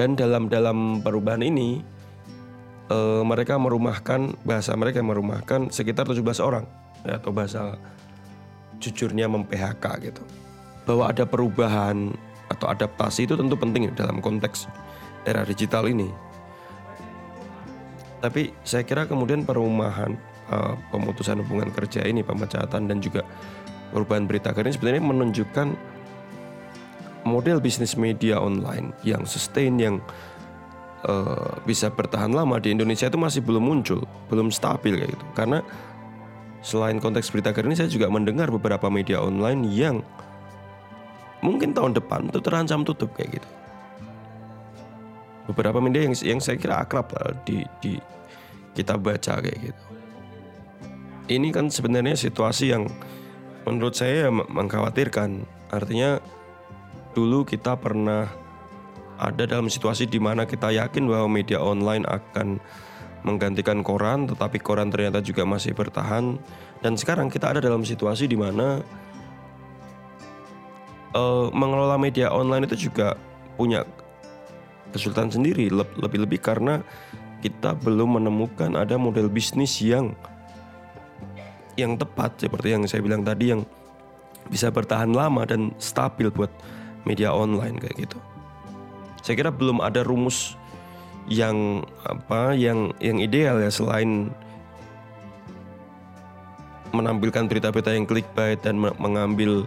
Dan 0.00 0.16
dalam 0.16 0.48
dalam 0.48 1.04
perubahan 1.04 1.44
ini 1.44 1.84
uh, 2.88 3.20
mereka 3.20 3.60
merumahkan 3.60 4.32
bahasa 4.48 4.72
mereka 4.72 5.04
merumahkan 5.04 5.68
sekitar 5.68 6.08
17 6.08 6.24
orang 6.40 6.64
ya, 7.04 7.20
atau 7.20 7.30
bahasa 7.36 7.76
jujurnya 8.80 9.28
mem-PHK 9.28 9.84
gitu. 10.10 10.22
Bahwa 10.88 11.12
ada 11.12 11.28
perubahan 11.28 12.16
atau 12.50 12.66
adaptasi 12.66 13.28
itu 13.30 13.38
tentu 13.38 13.54
penting 13.54 13.92
dalam 13.94 14.18
konteks 14.18 14.66
era 15.28 15.44
digital 15.44 15.86
ini. 15.86 16.08
Tapi 18.20 18.52
saya 18.66 18.84
kira 18.84 19.08
kemudian 19.08 19.44
perumahan 19.44 20.16
uh, 20.52 20.76
pemutusan 20.92 21.40
hubungan 21.40 21.72
kerja 21.72 22.04
ini, 22.04 22.20
pemecatan 22.20 22.88
dan 22.88 23.00
juga 23.00 23.24
perubahan 23.94 24.28
berita 24.28 24.52
ini 24.52 24.72
sebenarnya 24.74 25.04
menunjukkan 25.04 25.68
model 27.24 27.60
bisnis 27.60 27.96
media 27.96 28.40
online 28.40 28.96
yang 29.04 29.24
sustain 29.24 29.76
yang 29.76 30.00
uh, 31.04 31.56
bisa 31.64 31.88
bertahan 31.92 32.32
lama 32.32 32.56
di 32.60 32.72
Indonesia 32.72 33.08
itu 33.08 33.16
masih 33.20 33.40
belum 33.44 33.64
muncul, 33.64 34.04
belum 34.28 34.52
stabil 34.52 35.00
kayak 35.00 35.10
gitu. 35.16 35.26
Karena 35.36 35.60
selain 36.60 37.00
konteks 37.00 37.32
berita 37.32 37.52
ini 37.56 37.76
saya 37.76 37.88
juga 37.88 38.12
mendengar 38.12 38.52
beberapa 38.52 38.92
media 38.92 39.20
online 39.20 39.64
yang 39.72 40.04
mungkin 41.40 41.72
tahun 41.72 41.96
depan 41.96 42.28
itu 42.28 42.40
terancam 42.44 42.84
tutup 42.84 43.12
kayak 43.16 43.40
gitu. 43.40 43.48
Beberapa 45.50 45.80
media 45.82 46.06
yang 46.06 46.14
yang 46.20 46.38
saya 46.38 46.60
kira 46.60 46.84
akrab 46.84 47.10
lah 47.16 47.34
di, 47.42 47.64
di 47.82 47.96
kita 48.76 48.94
baca 49.00 49.40
kayak 49.40 49.72
gitu. 49.72 49.82
Ini 51.30 51.48
kan 51.50 51.70
sebenarnya 51.70 52.14
situasi 52.14 52.74
yang 52.74 52.86
menurut 53.64 53.96
saya 53.96 54.30
mengkhawatirkan. 54.30 55.46
Artinya 55.70 56.18
dulu 57.14 57.46
kita 57.46 57.78
pernah 57.78 58.30
ada 59.20 59.44
dalam 59.44 59.68
situasi 59.68 60.08
di 60.08 60.16
mana 60.16 60.48
kita 60.48 60.72
yakin 60.72 61.04
bahwa 61.04 61.28
media 61.28 61.60
online 61.60 62.06
akan 62.08 62.56
menggantikan 63.22 63.84
koran, 63.84 64.28
tetapi 64.28 64.60
koran 64.60 64.88
ternyata 64.88 65.20
juga 65.20 65.44
masih 65.44 65.76
bertahan. 65.76 66.40
Dan 66.80 66.96
sekarang 66.96 67.28
kita 67.28 67.52
ada 67.52 67.60
dalam 67.60 67.84
situasi 67.84 68.24
di 68.24 68.36
mana 68.36 68.80
uh, 71.12 71.48
mengelola 71.52 72.00
media 72.00 72.32
online 72.32 72.64
itu 72.68 72.88
juga 72.90 73.16
punya 73.60 73.84
kesulitan 74.90 75.30
sendiri, 75.30 75.70
lebih-lebih 75.72 76.40
karena 76.42 76.82
kita 77.40 77.72
belum 77.78 78.20
menemukan 78.20 78.76
ada 78.76 79.00
model 79.00 79.30
bisnis 79.32 79.80
yang 79.80 80.12
yang 81.78 81.96
tepat 81.96 82.36
seperti 82.36 82.76
yang 82.76 82.84
saya 82.84 83.00
bilang 83.00 83.24
tadi 83.24 83.56
yang 83.56 83.64
bisa 84.52 84.68
bertahan 84.68 85.14
lama 85.14 85.46
dan 85.48 85.72
stabil 85.80 86.28
buat 86.28 86.50
media 87.08 87.32
online 87.32 87.80
kayak 87.80 88.08
gitu. 88.08 88.18
Saya 89.24 89.36
kira 89.36 89.50
belum 89.52 89.80
ada 89.80 90.04
rumus 90.04 90.59
yang 91.30 91.86
apa 92.02 92.58
yang 92.58 92.90
yang 92.98 93.22
ideal 93.22 93.62
ya 93.62 93.70
selain 93.70 94.34
menampilkan 96.90 97.46
berita-berita 97.46 97.94
yang 97.94 98.02
clickbait 98.02 98.58
dan 98.66 98.74
mengambil 98.76 99.62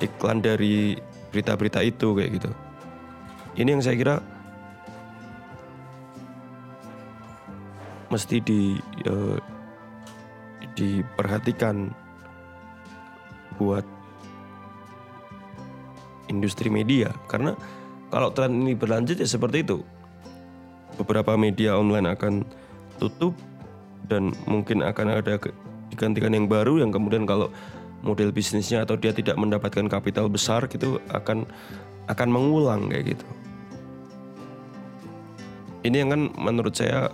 iklan 0.00 0.40
dari 0.40 0.96
berita-berita 1.28 1.84
itu 1.84 2.16
kayak 2.16 2.40
gitu. 2.40 2.50
Ini 3.60 3.76
yang 3.76 3.84
saya 3.84 3.96
kira 4.00 4.16
mesti 8.08 8.40
di 8.40 8.80
uh, 9.04 9.36
diperhatikan 10.72 11.92
buat 13.60 13.84
industri 16.32 16.72
media 16.72 17.12
karena 17.28 17.52
kalau 18.08 18.32
tren 18.32 18.52
ini 18.64 18.72
berlanjut 18.72 19.20
ya 19.20 19.28
seperti 19.28 19.64
itu 19.64 19.84
beberapa 21.00 21.36
media 21.36 21.76
online 21.76 22.08
akan 22.12 22.44
tutup 23.00 23.34
dan 24.06 24.34
mungkin 24.44 24.84
akan 24.84 25.22
ada 25.22 25.40
digantikan 25.92 26.32
yang 26.32 26.48
baru 26.48 26.80
yang 26.80 26.90
kemudian 26.92 27.24
kalau 27.28 27.52
model 28.02 28.34
bisnisnya 28.34 28.82
atau 28.82 28.98
dia 28.98 29.14
tidak 29.14 29.38
mendapatkan 29.38 29.86
kapital 29.86 30.26
besar 30.26 30.66
gitu 30.66 30.98
akan 31.14 31.46
akan 32.10 32.28
mengulang 32.28 32.90
kayak 32.90 33.14
gitu. 33.14 33.26
Ini 35.82 35.96
yang 36.02 36.10
kan 36.14 36.22
menurut 36.38 36.74
saya 36.74 37.10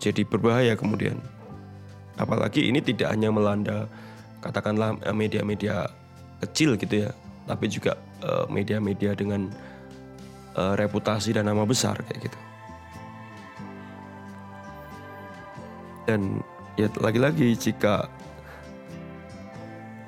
jadi 0.00 0.24
berbahaya 0.24 0.76
kemudian. 0.76 1.20
Apalagi 2.16 2.68
ini 2.68 2.84
tidak 2.84 3.12
hanya 3.12 3.32
melanda 3.32 3.88
katakanlah 4.44 4.96
eh, 5.04 5.16
media-media 5.16 5.88
kecil 6.40 6.76
gitu 6.76 7.08
ya, 7.08 7.10
tapi 7.48 7.68
juga 7.68 7.96
eh, 8.24 8.44
media-media 8.48 9.12
dengan 9.16 9.48
uh, 10.56 10.74
reputasi 10.76 11.36
dan 11.36 11.48
nama 11.48 11.64
besar 11.64 12.00
kayak 12.08 12.30
gitu. 12.30 12.38
Dan 16.10 16.42
ya 16.74 16.90
lagi-lagi 16.98 17.54
jika 17.54 18.10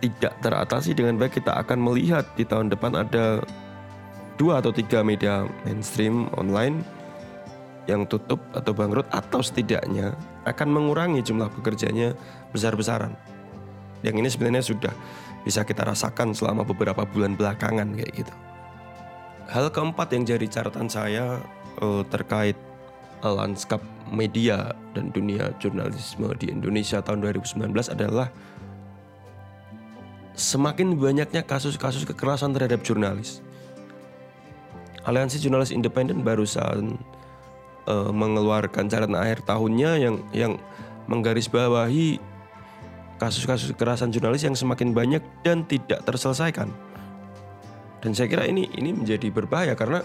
tidak 0.02 0.34
teratasi 0.42 0.98
dengan 0.98 1.14
baik 1.14 1.38
kita 1.38 1.62
akan 1.62 1.78
melihat 1.78 2.26
di 2.34 2.42
tahun 2.42 2.74
depan 2.74 2.98
ada 2.98 3.38
dua 4.34 4.58
atau 4.58 4.74
tiga 4.74 5.06
media 5.06 5.46
mainstream 5.62 6.26
online 6.34 6.82
yang 7.86 8.02
tutup 8.10 8.42
atau 8.50 8.74
bangkrut 8.74 9.06
atau 9.14 9.38
setidaknya 9.38 10.18
akan 10.42 10.68
mengurangi 10.74 11.22
jumlah 11.22 11.46
pekerjanya 11.54 12.18
besar-besaran. 12.50 13.14
Yang 14.02 14.14
ini 14.18 14.28
sebenarnya 14.34 14.64
sudah 14.66 14.94
bisa 15.46 15.62
kita 15.62 15.86
rasakan 15.86 16.34
selama 16.34 16.66
beberapa 16.66 17.06
bulan 17.06 17.38
belakangan 17.38 17.94
kayak 17.94 18.26
gitu. 18.26 18.34
Hal 19.50 19.70
keempat 19.70 20.10
yang 20.14 20.26
jadi 20.26 20.46
catatan 20.50 20.90
saya 20.90 21.38
uh, 21.78 22.02
terkait 22.10 22.58
lanskap 23.30 23.78
media 24.10 24.74
dan 24.98 25.14
dunia 25.14 25.54
jurnalisme 25.62 26.26
di 26.36 26.50
Indonesia 26.50 26.98
tahun 26.98 27.22
2019 27.22 27.70
adalah 27.94 28.28
semakin 30.34 30.98
banyaknya 30.98 31.44
kasus-kasus 31.46 32.02
kekerasan 32.08 32.50
terhadap 32.56 32.82
jurnalis. 32.82 33.44
Aliansi 35.02 35.42
Jurnalis 35.42 35.74
Independen 35.74 36.22
barusan 36.22 36.98
uh, 37.90 38.10
mengeluarkan 38.14 38.86
catatan 38.86 39.18
akhir 39.18 39.42
tahunnya 39.42 39.90
yang 39.98 40.16
yang 40.30 40.52
menggarisbawahi 41.10 42.22
kasus-kasus 43.18 43.74
kekerasan 43.74 44.14
jurnalis 44.14 44.46
yang 44.46 44.54
semakin 44.54 44.94
banyak 44.94 45.22
dan 45.42 45.66
tidak 45.66 46.02
terselesaikan. 46.06 46.70
Dan 48.02 48.14
saya 48.14 48.26
kira 48.30 48.46
ini 48.46 48.66
ini 48.78 48.94
menjadi 48.94 49.30
berbahaya 49.30 49.78
karena 49.78 50.02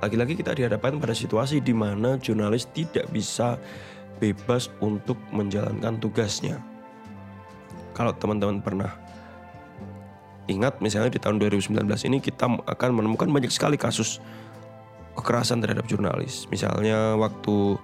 lagi-lagi 0.00 0.36
kita 0.36 0.56
dihadapkan 0.56 0.96
pada 0.96 1.12
situasi 1.12 1.60
di 1.60 1.76
mana 1.76 2.16
jurnalis 2.16 2.68
tidak 2.72 3.08
bisa 3.12 3.60
bebas 4.20 4.68
untuk 4.80 5.16
menjalankan 5.32 5.96
tugasnya 6.00 6.60
kalau 7.92 8.12
teman-teman 8.16 8.60
pernah 8.64 8.92
ingat 10.48 10.82
misalnya 10.82 11.14
di 11.14 11.20
tahun 11.22 11.38
2019 11.38 11.84
ini 12.10 12.18
kita 12.18 12.48
akan 12.66 12.90
menemukan 12.90 13.30
banyak 13.30 13.52
sekali 13.52 13.78
kasus 13.78 14.18
kekerasan 15.14 15.60
terhadap 15.62 15.86
jurnalis. 15.86 16.48
Misalnya 16.48 17.14
waktu 17.20 17.76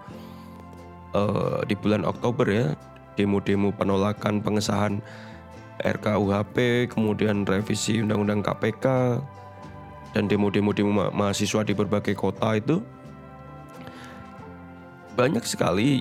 uh, 1.15 1.61
di 1.69 1.75
bulan 1.77 2.09
Oktober 2.09 2.47
ya, 2.49 2.67
demo-demo 3.15 3.71
penolakan 3.77 4.41
pengesahan 4.41 5.05
RKUHP, 5.85 6.89
kemudian 6.89 7.45
revisi 7.45 8.01
Undang-Undang 8.01 8.41
KPK 8.41 8.85
dan 10.17 10.33
demo-demo 10.33 10.73
demo 10.73 10.97
ma 10.97 11.13
mahasiswa 11.13 11.61
di 11.61 11.77
berbagai 11.77 12.17
kota 12.17 12.57
itu 12.57 12.81
banyak 15.13 15.45
sekali 15.45 16.01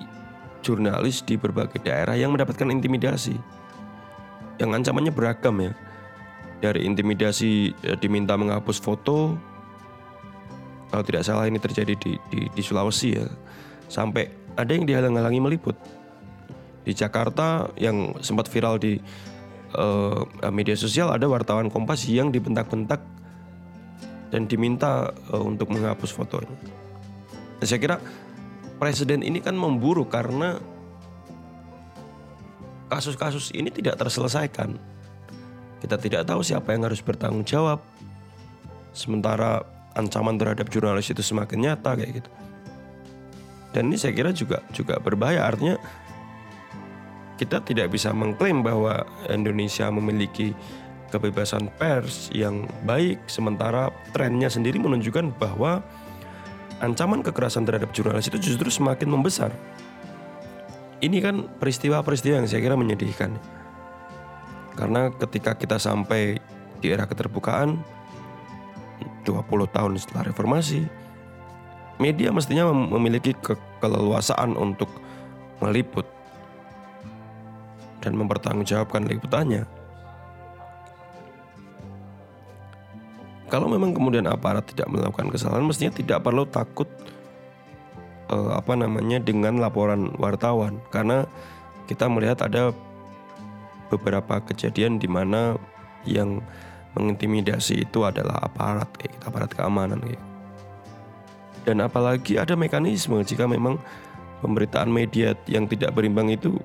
jurnalis 0.63 1.19
di 1.27 1.35
berbagai 1.35 1.83
daerah 1.83 2.15
yang 2.15 2.31
mendapatkan 2.31 2.71
intimidasi 2.71 3.35
yang 4.59 4.71
ancamannya 4.71 5.11
beragam 5.11 5.55
ya. 5.59 5.71
Dari 6.63 6.87
intimidasi 6.87 7.75
ya, 7.83 7.99
diminta 7.99 8.39
menghapus 8.39 8.79
foto, 8.79 9.35
kalau 10.87 11.03
tidak 11.03 11.27
salah 11.27 11.45
ini 11.51 11.59
terjadi 11.59 11.93
di, 11.99 12.15
di, 12.31 12.47
di 12.47 12.61
Sulawesi 12.63 13.19
ya, 13.19 13.27
sampai 13.91 14.31
ada 14.55 14.71
yang 14.71 14.87
dihalang-halangi 14.87 15.43
meliput. 15.43 15.75
Di 16.87 16.95
Jakarta 16.95 17.67
yang 17.75 18.15
sempat 18.23 18.47
viral 18.47 18.79
di 18.79 18.95
uh, 19.75 20.23
media 20.53 20.79
sosial 20.79 21.11
ada 21.11 21.27
wartawan 21.27 21.67
Kompas 21.67 22.07
yang 22.07 22.31
dibentak-bentak 22.31 23.03
dan 24.35 24.51
diminta 24.51 25.15
uh, 25.31 25.39
untuk 25.39 25.71
menghapus 25.71 26.11
fotonya. 26.11 26.51
Saya 27.63 27.79
kira 27.79 28.03
presiden 28.75 29.23
ini 29.23 29.39
kan 29.39 29.55
memburu 29.55 30.03
karena 30.03 30.59
kasus-kasus 32.91 33.55
ini 33.55 33.71
tidak 33.71 33.95
terselesaikan. 33.95 34.75
Kita 35.79 35.95
tidak 35.95 36.27
tahu 36.27 36.43
siapa 36.43 36.75
yang 36.75 36.83
harus 36.83 36.99
bertanggung 36.99 37.47
jawab. 37.47 37.79
Sementara 38.91 39.63
ancaman 39.95 40.35
terhadap 40.35 40.67
jurnalis 40.67 41.07
itu 41.07 41.23
semakin 41.23 41.71
nyata 41.71 41.95
kayak 41.95 42.19
gitu. 42.19 42.31
Dan 43.71 43.87
ini 43.87 43.95
saya 43.95 44.11
kira 44.11 44.35
juga 44.35 44.59
juga 44.75 44.99
berbahaya 44.99 45.47
artinya 45.47 45.79
kita 47.39 47.63
tidak 47.63 47.91
bisa 47.91 48.11
mengklaim 48.11 48.63
bahwa 48.63 49.03
Indonesia 49.31 49.87
memiliki 49.91 50.51
kebebasan 51.13 51.69
pers 51.75 52.33
yang 52.33 52.65
baik 52.83 53.21
sementara 53.29 53.93
trennya 54.11 54.49
sendiri 54.49 54.81
menunjukkan 54.81 55.35
bahwa 55.37 55.85
ancaman 56.81 57.23
kekerasan 57.23 57.63
terhadap 57.63 57.93
jurnalis 57.95 58.27
itu 58.27 58.37
justru 58.41 58.67
semakin 58.67 59.07
membesar 59.07 59.53
ini 61.03 61.19
kan 61.19 61.45
peristiwa-peristiwa 61.61 62.41
yang 62.41 62.47
saya 62.47 62.63
kira 62.63 62.73
menyedihkan. 62.73 63.35
Karena 64.75 65.11
ketika 65.13 65.55
kita 65.55 65.77
sampai 65.77 66.39
di 66.79 66.87
era 66.91 67.07
keterbukaan 67.07 67.79
20 69.23 69.75
tahun 69.75 69.93
setelah 69.99 70.31
reformasi, 70.31 70.87
media 71.99 72.33
mestinya 72.33 72.71
memiliki 72.71 73.37
ke 73.37 73.55
keleluasaan 73.79 74.55
untuk 74.55 74.89
meliput 75.61 76.07
dan 78.03 78.17
mempertanggungjawabkan 78.17 79.07
liputannya. 79.07 79.63
Kalau 83.45 83.69
memang 83.69 83.93
kemudian 83.93 84.25
aparat 84.25 84.65
tidak 84.73 84.89
melakukan 84.89 85.29
kesalahan, 85.29 85.65
mestinya 85.65 85.93
tidak 85.93 86.25
perlu 86.25 86.49
takut 86.49 86.89
uh, 88.33 88.57
apa 88.57 88.73
namanya 88.73 89.21
dengan 89.21 89.61
laporan 89.61 90.13
wartawan 90.17 90.81
karena 90.89 91.29
kita 91.85 92.09
melihat 92.09 92.41
ada 92.41 92.73
beberapa 93.93 94.41
kejadian 94.41 94.97
di 94.97 95.05
mana 95.05 95.53
yang 96.09 96.41
mengintimidasi 96.97 97.85
itu 97.85 98.01
adalah 98.01 98.41
aparat 98.41 98.89
kayak 98.97 99.13
gitu, 99.13 99.23
aparat 99.29 99.51
keamanan 99.53 100.01
kayak. 100.01 100.23
Dan 101.65 101.81
apalagi 101.81 102.37
ada 102.37 102.53
mekanisme 102.53 103.21
jika 103.25 103.45
memang 103.49 103.77
pemberitaan 104.41 104.89
media 104.89 105.33
yang 105.49 105.65
tidak 105.65 105.93
berimbang 105.97 106.29
itu 106.33 106.57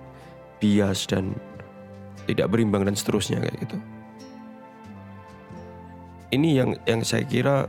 bias 0.61 1.09
dan 1.09 1.33
tidak 2.29 2.53
berimbang 2.53 2.85
dan 2.85 2.95
seterusnya 2.97 3.41
kayak 3.41 3.57
gitu. 3.65 3.77
Ini 6.31 6.49
yang 6.63 6.71
yang 6.87 7.01
saya 7.03 7.27
kira 7.27 7.67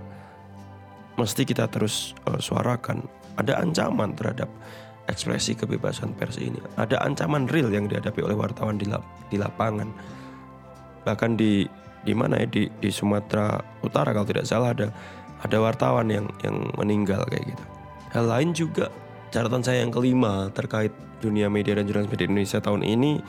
mesti 1.18 1.46
kita 1.46 1.70
terus 1.70 2.14
uh, 2.30 2.38
suarakan 2.38 3.06
ada 3.38 3.58
ancaman 3.62 4.14
terhadap 4.14 4.50
ekspresi 5.10 5.58
kebebasan 5.58 6.14
pers 6.14 6.38
ini. 6.38 6.62
Ada 6.78 7.02
ancaman 7.02 7.50
real 7.50 7.74
yang 7.74 7.90
dihadapi 7.90 8.22
oleh 8.22 8.38
wartawan 8.38 8.78
di, 8.78 8.86
lap, 8.86 9.04
di 9.34 9.42
lapangan. 9.42 9.90
Bahkan 11.04 11.32
di 11.36 11.66
di 12.02 12.14
mana 12.18 12.42
ya 12.42 12.48
di, 12.50 12.66
di 12.82 12.90
Sumatera 12.90 13.62
Utara 13.86 14.14
kalau 14.14 14.26
tidak 14.26 14.46
salah 14.50 14.74
ada 14.74 14.90
ada 15.42 15.58
wartawan 15.58 16.10
yang 16.10 16.30
yang 16.46 16.70
meninggal 16.78 17.26
kayak 17.30 17.54
gitu. 17.54 17.64
Hal 18.14 18.26
lain 18.30 18.54
juga 18.54 18.94
catatan 19.34 19.62
saya 19.66 19.82
yang 19.82 19.94
kelima 19.94 20.50
terkait 20.54 20.94
dunia 21.22 21.50
media 21.50 21.78
dan 21.78 21.86
jurnalisme 21.86 22.18
di 22.18 22.26
Indonesia 22.26 22.60
tahun 22.60 22.82
ini 22.82 23.22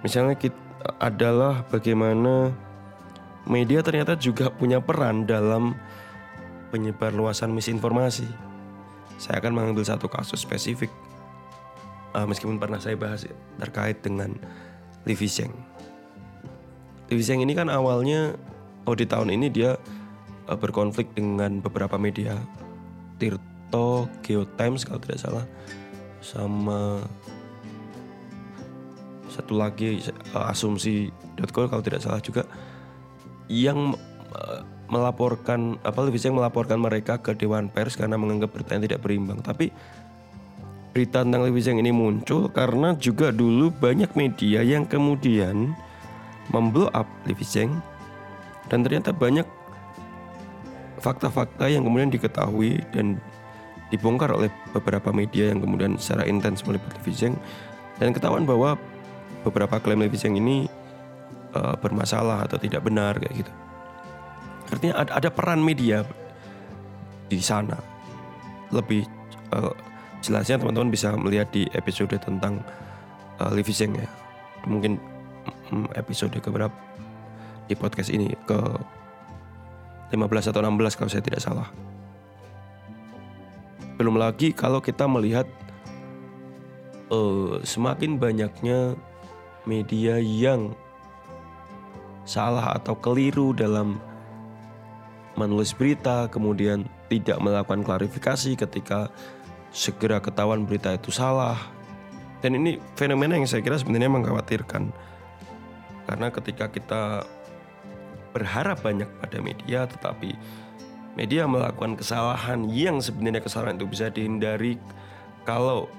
misalnya 0.00 0.34
kita, 0.36 0.56
adalah 0.96 1.62
bagaimana 1.68 2.50
media 3.48 3.80
ternyata 3.80 4.18
juga 4.18 4.52
punya 4.52 4.82
peran 4.82 5.24
dalam 5.24 5.76
penyebar 6.74 7.14
luasan 7.14 7.52
misinformasi. 7.54 8.26
Saya 9.20 9.40
akan 9.44 9.52
mengambil 9.52 9.84
satu 9.84 10.08
kasus 10.08 10.40
spesifik 10.40 10.88
uh, 12.14 12.26
meskipun 12.26 12.56
pernah 12.56 12.80
saya 12.80 12.96
bahas 12.96 13.26
terkait 13.60 14.00
dengan 14.00 14.34
Livi 15.04 15.28
Zheng. 15.28 15.52
Livi 17.10 17.24
ini 17.26 17.52
kan 17.52 17.66
awalnya 17.68 18.38
oh 18.86 18.94
di 18.94 19.04
tahun 19.04 19.34
ini 19.34 19.50
dia 19.50 19.76
uh, 20.48 20.56
berkonflik 20.56 21.12
dengan 21.12 21.60
beberapa 21.60 21.98
media. 21.98 22.38
Tirto, 23.20 24.08
Geo 24.24 24.48
Times 24.56 24.88
kalau 24.88 25.00
tidak 25.04 25.20
salah 25.20 25.44
sama 26.24 27.04
satu 29.28 29.56
lagi 29.56 30.00
uh, 30.32 30.50
asumsi.co 30.50 31.68
kalau 31.68 31.84
tidak 31.84 32.00
salah 32.00 32.20
juga 32.24 32.48
yang 33.50 33.98
uh, 34.30 34.62
melaporkan 34.86 35.78
apa 35.82 35.98
lebih 36.06 36.22
yang 36.22 36.38
melaporkan 36.38 36.78
mereka 36.78 37.18
ke 37.18 37.34
dewan 37.34 37.66
pers 37.66 37.98
karena 37.98 38.14
menganggap 38.14 38.54
berita 38.54 38.78
yang 38.78 38.84
tidak 38.86 39.02
berimbang. 39.02 39.42
Tapi 39.42 39.74
berita 40.90 41.22
tentang 41.22 41.46
Levi 41.46 41.62
Zhang 41.62 41.78
ini 41.78 41.94
muncul 41.94 42.50
karena 42.50 42.94
juga 42.98 43.30
dulu 43.30 43.70
banyak 43.70 44.14
media 44.18 44.62
yang 44.62 44.86
kemudian 44.86 45.74
memblow 46.50 46.90
up 46.90 47.06
Zhang 47.42 47.78
dan 48.70 48.82
ternyata 48.82 49.14
banyak 49.14 49.46
fakta-fakta 50.98 51.70
yang 51.70 51.86
kemudian 51.86 52.10
diketahui 52.10 52.82
dan 52.90 53.22
dibongkar 53.90 54.30
oleh 54.30 54.50
beberapa 54.74 55.10
media 55.10 55.50
yang 55.50 55.62
kemudian 55.62 55.98
secara 55.98 56.26
intens 56.26 56.62
meliput 56.66 56.90
Levi 56.98 57.12
Zhang 57.14 57.34
dan 58.02 58.10
ketahuan 58.10 58.42
bahwa 58.42 58.74
beberapa 59.46 59.78
klaim 59.78 60.02
Levi 60.02 60.18
Zhang 60.18 60.34
ini 60.34 60.66
uh, 61.54 61.74
bermasalah 61.78 62.46
atau 62.46 62.58
tidak 62.58 62.84
benar 62.84 63.18
kayak 63.18 63.44
gitu. 63.46 63.52
Artinya 64.70 64.94
ada, 65.02 65.10
ada 65.18 65.28
peran 65.30 65.60
media 65.62 66.06
di 67.26 67.38
sana. 67.42 67.78
Lebih 68.70 69.06
uh, 69.54 69.74
jelasnya 70.22 70.60
teman-teman 70.60 70.92
bisa 70.92 71.14
melihat 71.18 71.50
di 71.50 71.66
episode 71.74 72.14
tentang 72.22 72.62
uh, 73.42 73.50
Livi 73.50 73.74
Zeng 73.74 73.98
ya. 73.98 74.06
Mungkin 74.68 75.00
um, 75.72 75.88
episode 75.96 76.34
keberapa 76.38 76.74
di 77.70 77.74
podcast 77.78 78.10
ini 78.10 78.34
ke 78.46 78.58
15 80.10 80.50
atau 80.50 80.60
16 80.62 80.98
kalau 80.98 81.10
saya 81.10 81.22
tidak 81.22 81.42
salah. 81.42 81.70
Belum 83.94 84.18
lagi 84.18 84.50
kalau 84.50 84.82
kita 84.82 85.06
melihat 85.06 85.46
uh, 87.14 87.62
semakin 87.62 88.18
banyaknya 88.18 88.98
media 89.68 90.18
yang 90.18 90.74
salah 92.30 92.78
atau 92.78 92.94
keliru 92.94 93.50
dalam 93.50 93.98
menulis 95.34 95.74
berita 95.74 96.30
kemudian 96.30 96.86
tidak 97.10 97.42
melakukan 97.42 97.82
klarifikasi 97.82 98.54
ketika 98.54 99.10
segera 99.74 100.22
ketahuan 100.22 100.62
berita 100.62 100.94
itu 100.94 101.10
salah. 101.10 101.58
Dan 102.38 102.54
ini 102.56 102.78
fenomena 102.94 103.34
yang 103.34 103.50
saya 103.50 103.66
kira 103.66 103.76
sebenarnya 103.76 104.14
mengkhawatirkan. 104.14 104.94
Karena 106.06 106.26
ketika 106.30 106.70
kita 106.70 107.02
berharap 108.30 108.78
banyak 108.86 109.10
pada 109.18 109.42
media 109.42 109.90
tetapi 109.90 110.38
media 111.18 111.50
melakukan 111.50 111.98
kesalahan 111.98 112.70
yang 112.70 113.02
sebenarnya 113.02 113.42
kesalahan 113.42 113.74
itu 113.74 113.86
bisa 113.90 114.06
dihindari 114.06 114.78
kalau 115.42 115.90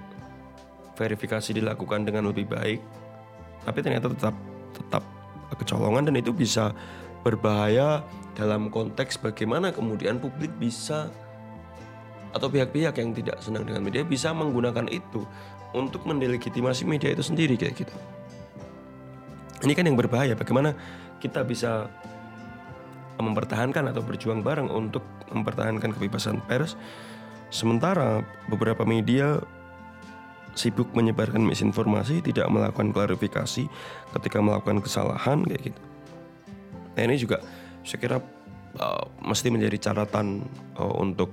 verifikasi 0.96 1.52
dilakukan 1.52 2.08
dengan 2.08 2.32
lebih 2.32 2.48
baik 2.48 2.80
tapi 3.68 3.80
ternyata 3.84 4.08
tetap 4.16 4.36
tetap 4.72 5.04
kecolongan 5.58 6.12
dan 6.12 6.16
itu 6.20 6.32
bisa 6.32 6.76
berbahaya 7.22 8.02
dalam 8.34 8.72
konteks 8.72 9.20
bagaimana 9.22 9.70
kemudian 9.70 10.18
publik 10.18 10.50
bisa 10.58 11.12
atau 12.32 12.48
pihak-pihak 12.48 12.96
yang 12.96 13.12
tidak 13.12 13.38
senang 13.44 13.68
dengan 13.68 13.84
media 13.84 14.08
bisa 14.08 14.32
menggunakan 14.32 14.88
itu 14.88 15.28
untuk 15.76 16.04
mendelegitimasi 16.08 16.88
media 16.88 17.12
itu 17.12 17.24
sendiri 17.24 17.60
kayak 17.60 17.84
gitu. 17.84 17.96
Ini 19.62 19.74
kan 19.78 19.86
yang 19.86 20.00
berbahaya. 20.00 20.34
Bagaimana 20.34 20.74
kita 21.22 21.46
bisa 21.46 21.86
mempertahankan 23.22 23.94
atau 23.94 24.02
berjuang 24.02 24.42
bareng 24.42 24.68
untuk 24.72 25.06
mempertahankan 25.30 25.94
kebebasan 25.94 26.42
pers, 26.50 26.74
sementara 27.54 28.26
beberapa 28.50 28.82
media 28.82 29.38
sibuk 30.54 30.92
menyebarkan 30.92 31.42
misinformasi, 31.44 32.20
tidak 32.24 32.48
melakukan 32.52 32.92
klarifikasi 32.92 33.68
ketika 34.18 34.38
melakukan 34.44 34.84
kesalahan 34.84 35.44
kayak 35.48 35.72
gitu. 35.72 35.82
Nah 36.96 37.02
ini 37.08 37.16
juga 37.16 37.38
saya 37.82 38.00
kira 38.00 38.18
uh, 38.78 39.04
mesti 39.24 39.48
menjadi 39.50 39.92
catatan 39.92 40.44
uh, 40.78 40.96
untuk 41.00 41.32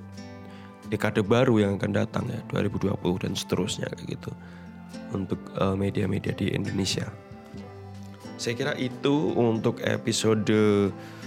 dekade 0.88 1.20
baru 1.20 1.60
yang 1.60 1.76
akan 1.76 1.92
datang 1.92 2.24
ya 2.32 2.40
2020 2.48 2.96
dan 3.20 3.32
seterusnya 3.36 3.92
kayak 3.92 4.16
gitu 4.16 4.32
untuk 5.12 5.36
eh, 5.60 5.76
media-media 5.76 6.32
uh, 6.32 6.38
di 6.40 6.48
Indonesia. 6.48 7.12
Saya 8.40 8.56
kira 8.56 8.72
itu 8.80 9.36
untuk 9.36 9.84
episode 9.84 10.48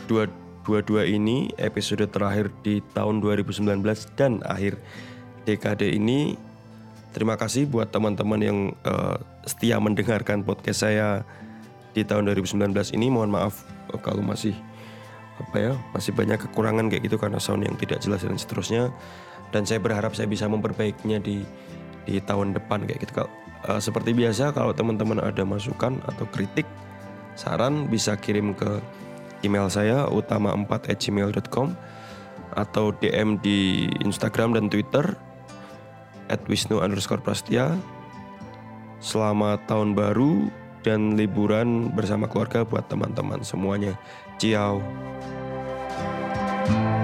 222 0.10 1.14
ini 1.14 1.54
episode 1.62 2.10
terakhir 2.10 2.50
di 2.66 2.82
tahun 2.98 3.22
2019 3.22 3.86
dan 4.18 4.42
akhir 4.50 4.82
dekade 5.46 5.94
ini. 5.94 6.50
Terima 7.12 7.36
kasih 7.36 7.68
buat 7.68 7.92
teman-teman 7.92 8.40
yang 8.40 8.60
uh, 8.88 9.20
setia 9.44 9.76
mendengarkan 9.84 10.48
podcast 10.48 10.88
saya 10.88 11.28
di 11.92 12.08
tahun 12.08 12.32
2019 12.32 12.72
ini. 12.96 13.12
Mohon 13.12 13.32
maaf 13.36 13.68
kalau 14.00 14.24
masih 14.24 14.56
apa 15.42 15.58
ya 15.60 15.72
masih 15.92 16.16
banyak 16.16 16.40
kekurangan 16.48 16.88
kayak 16.88 17.12
gitu 17.12 17.18
karena 17.20 17.42
sound 17.42 17.68
yang 17.68 17.76
tidak 17.76 18.00
jelas 18.00 18.22
dan 18.24 18.38
seterusnya 18.38 18.94
dan 19.50 19.66
saya 19.66 19.82
berharap 19.82 20.14
saya 20.14 20.30
bisa 20.30 20.46
memperbaikinya 20.46 21.18
di 21.20 21.44
di 22.08 22.24
tahun 22.24 22.56
depan 22.56 22.88
kayak 22.88 23.04
gitu. 23.04 23.28
Uh, 23.68 23.78
seperti 23.78 24.16
biasa 24.16 24.56
kalau 24.56 24.72
teman-teman 24.72 25.20
ada 25.20 25.44
masukan 25.44 26.00
atau 26.08 26.26
kritik, 26.32 26.66
saran 27.36 27.92
bisa 27.92 28.16
kirim 28.18 28.56
ke 28.56 28.80
email 29.44 29.68
saya 29.68 30.08
utama4@gmail.com 30.08 31.76
atau 32.56 32.96
DM 33.04 33.40
di 33.44 33.88
Instagram 34.00 34.56
dan 34.56 34.72
Twitter 34.72 35.14
at 36.32 36.40
Wisnu 36.48 36.80
underscore 36.80 37.20
Prastia. 37.20 37.76
Selamat 39.04 39.60
tahun 39.68 39.92
baru 39.92 40.48
dan 40.82 41.20
liburan 41.20 41.92
bersama 41.92 42.32
keluarga 42.32 42.64
buat 42.64 42.88
teman-teman 42.88 43.44
semuanya. 43.44 44.00
Ciao. 44.40 44.80
thank 46.62 46.96
you 46.96 47.01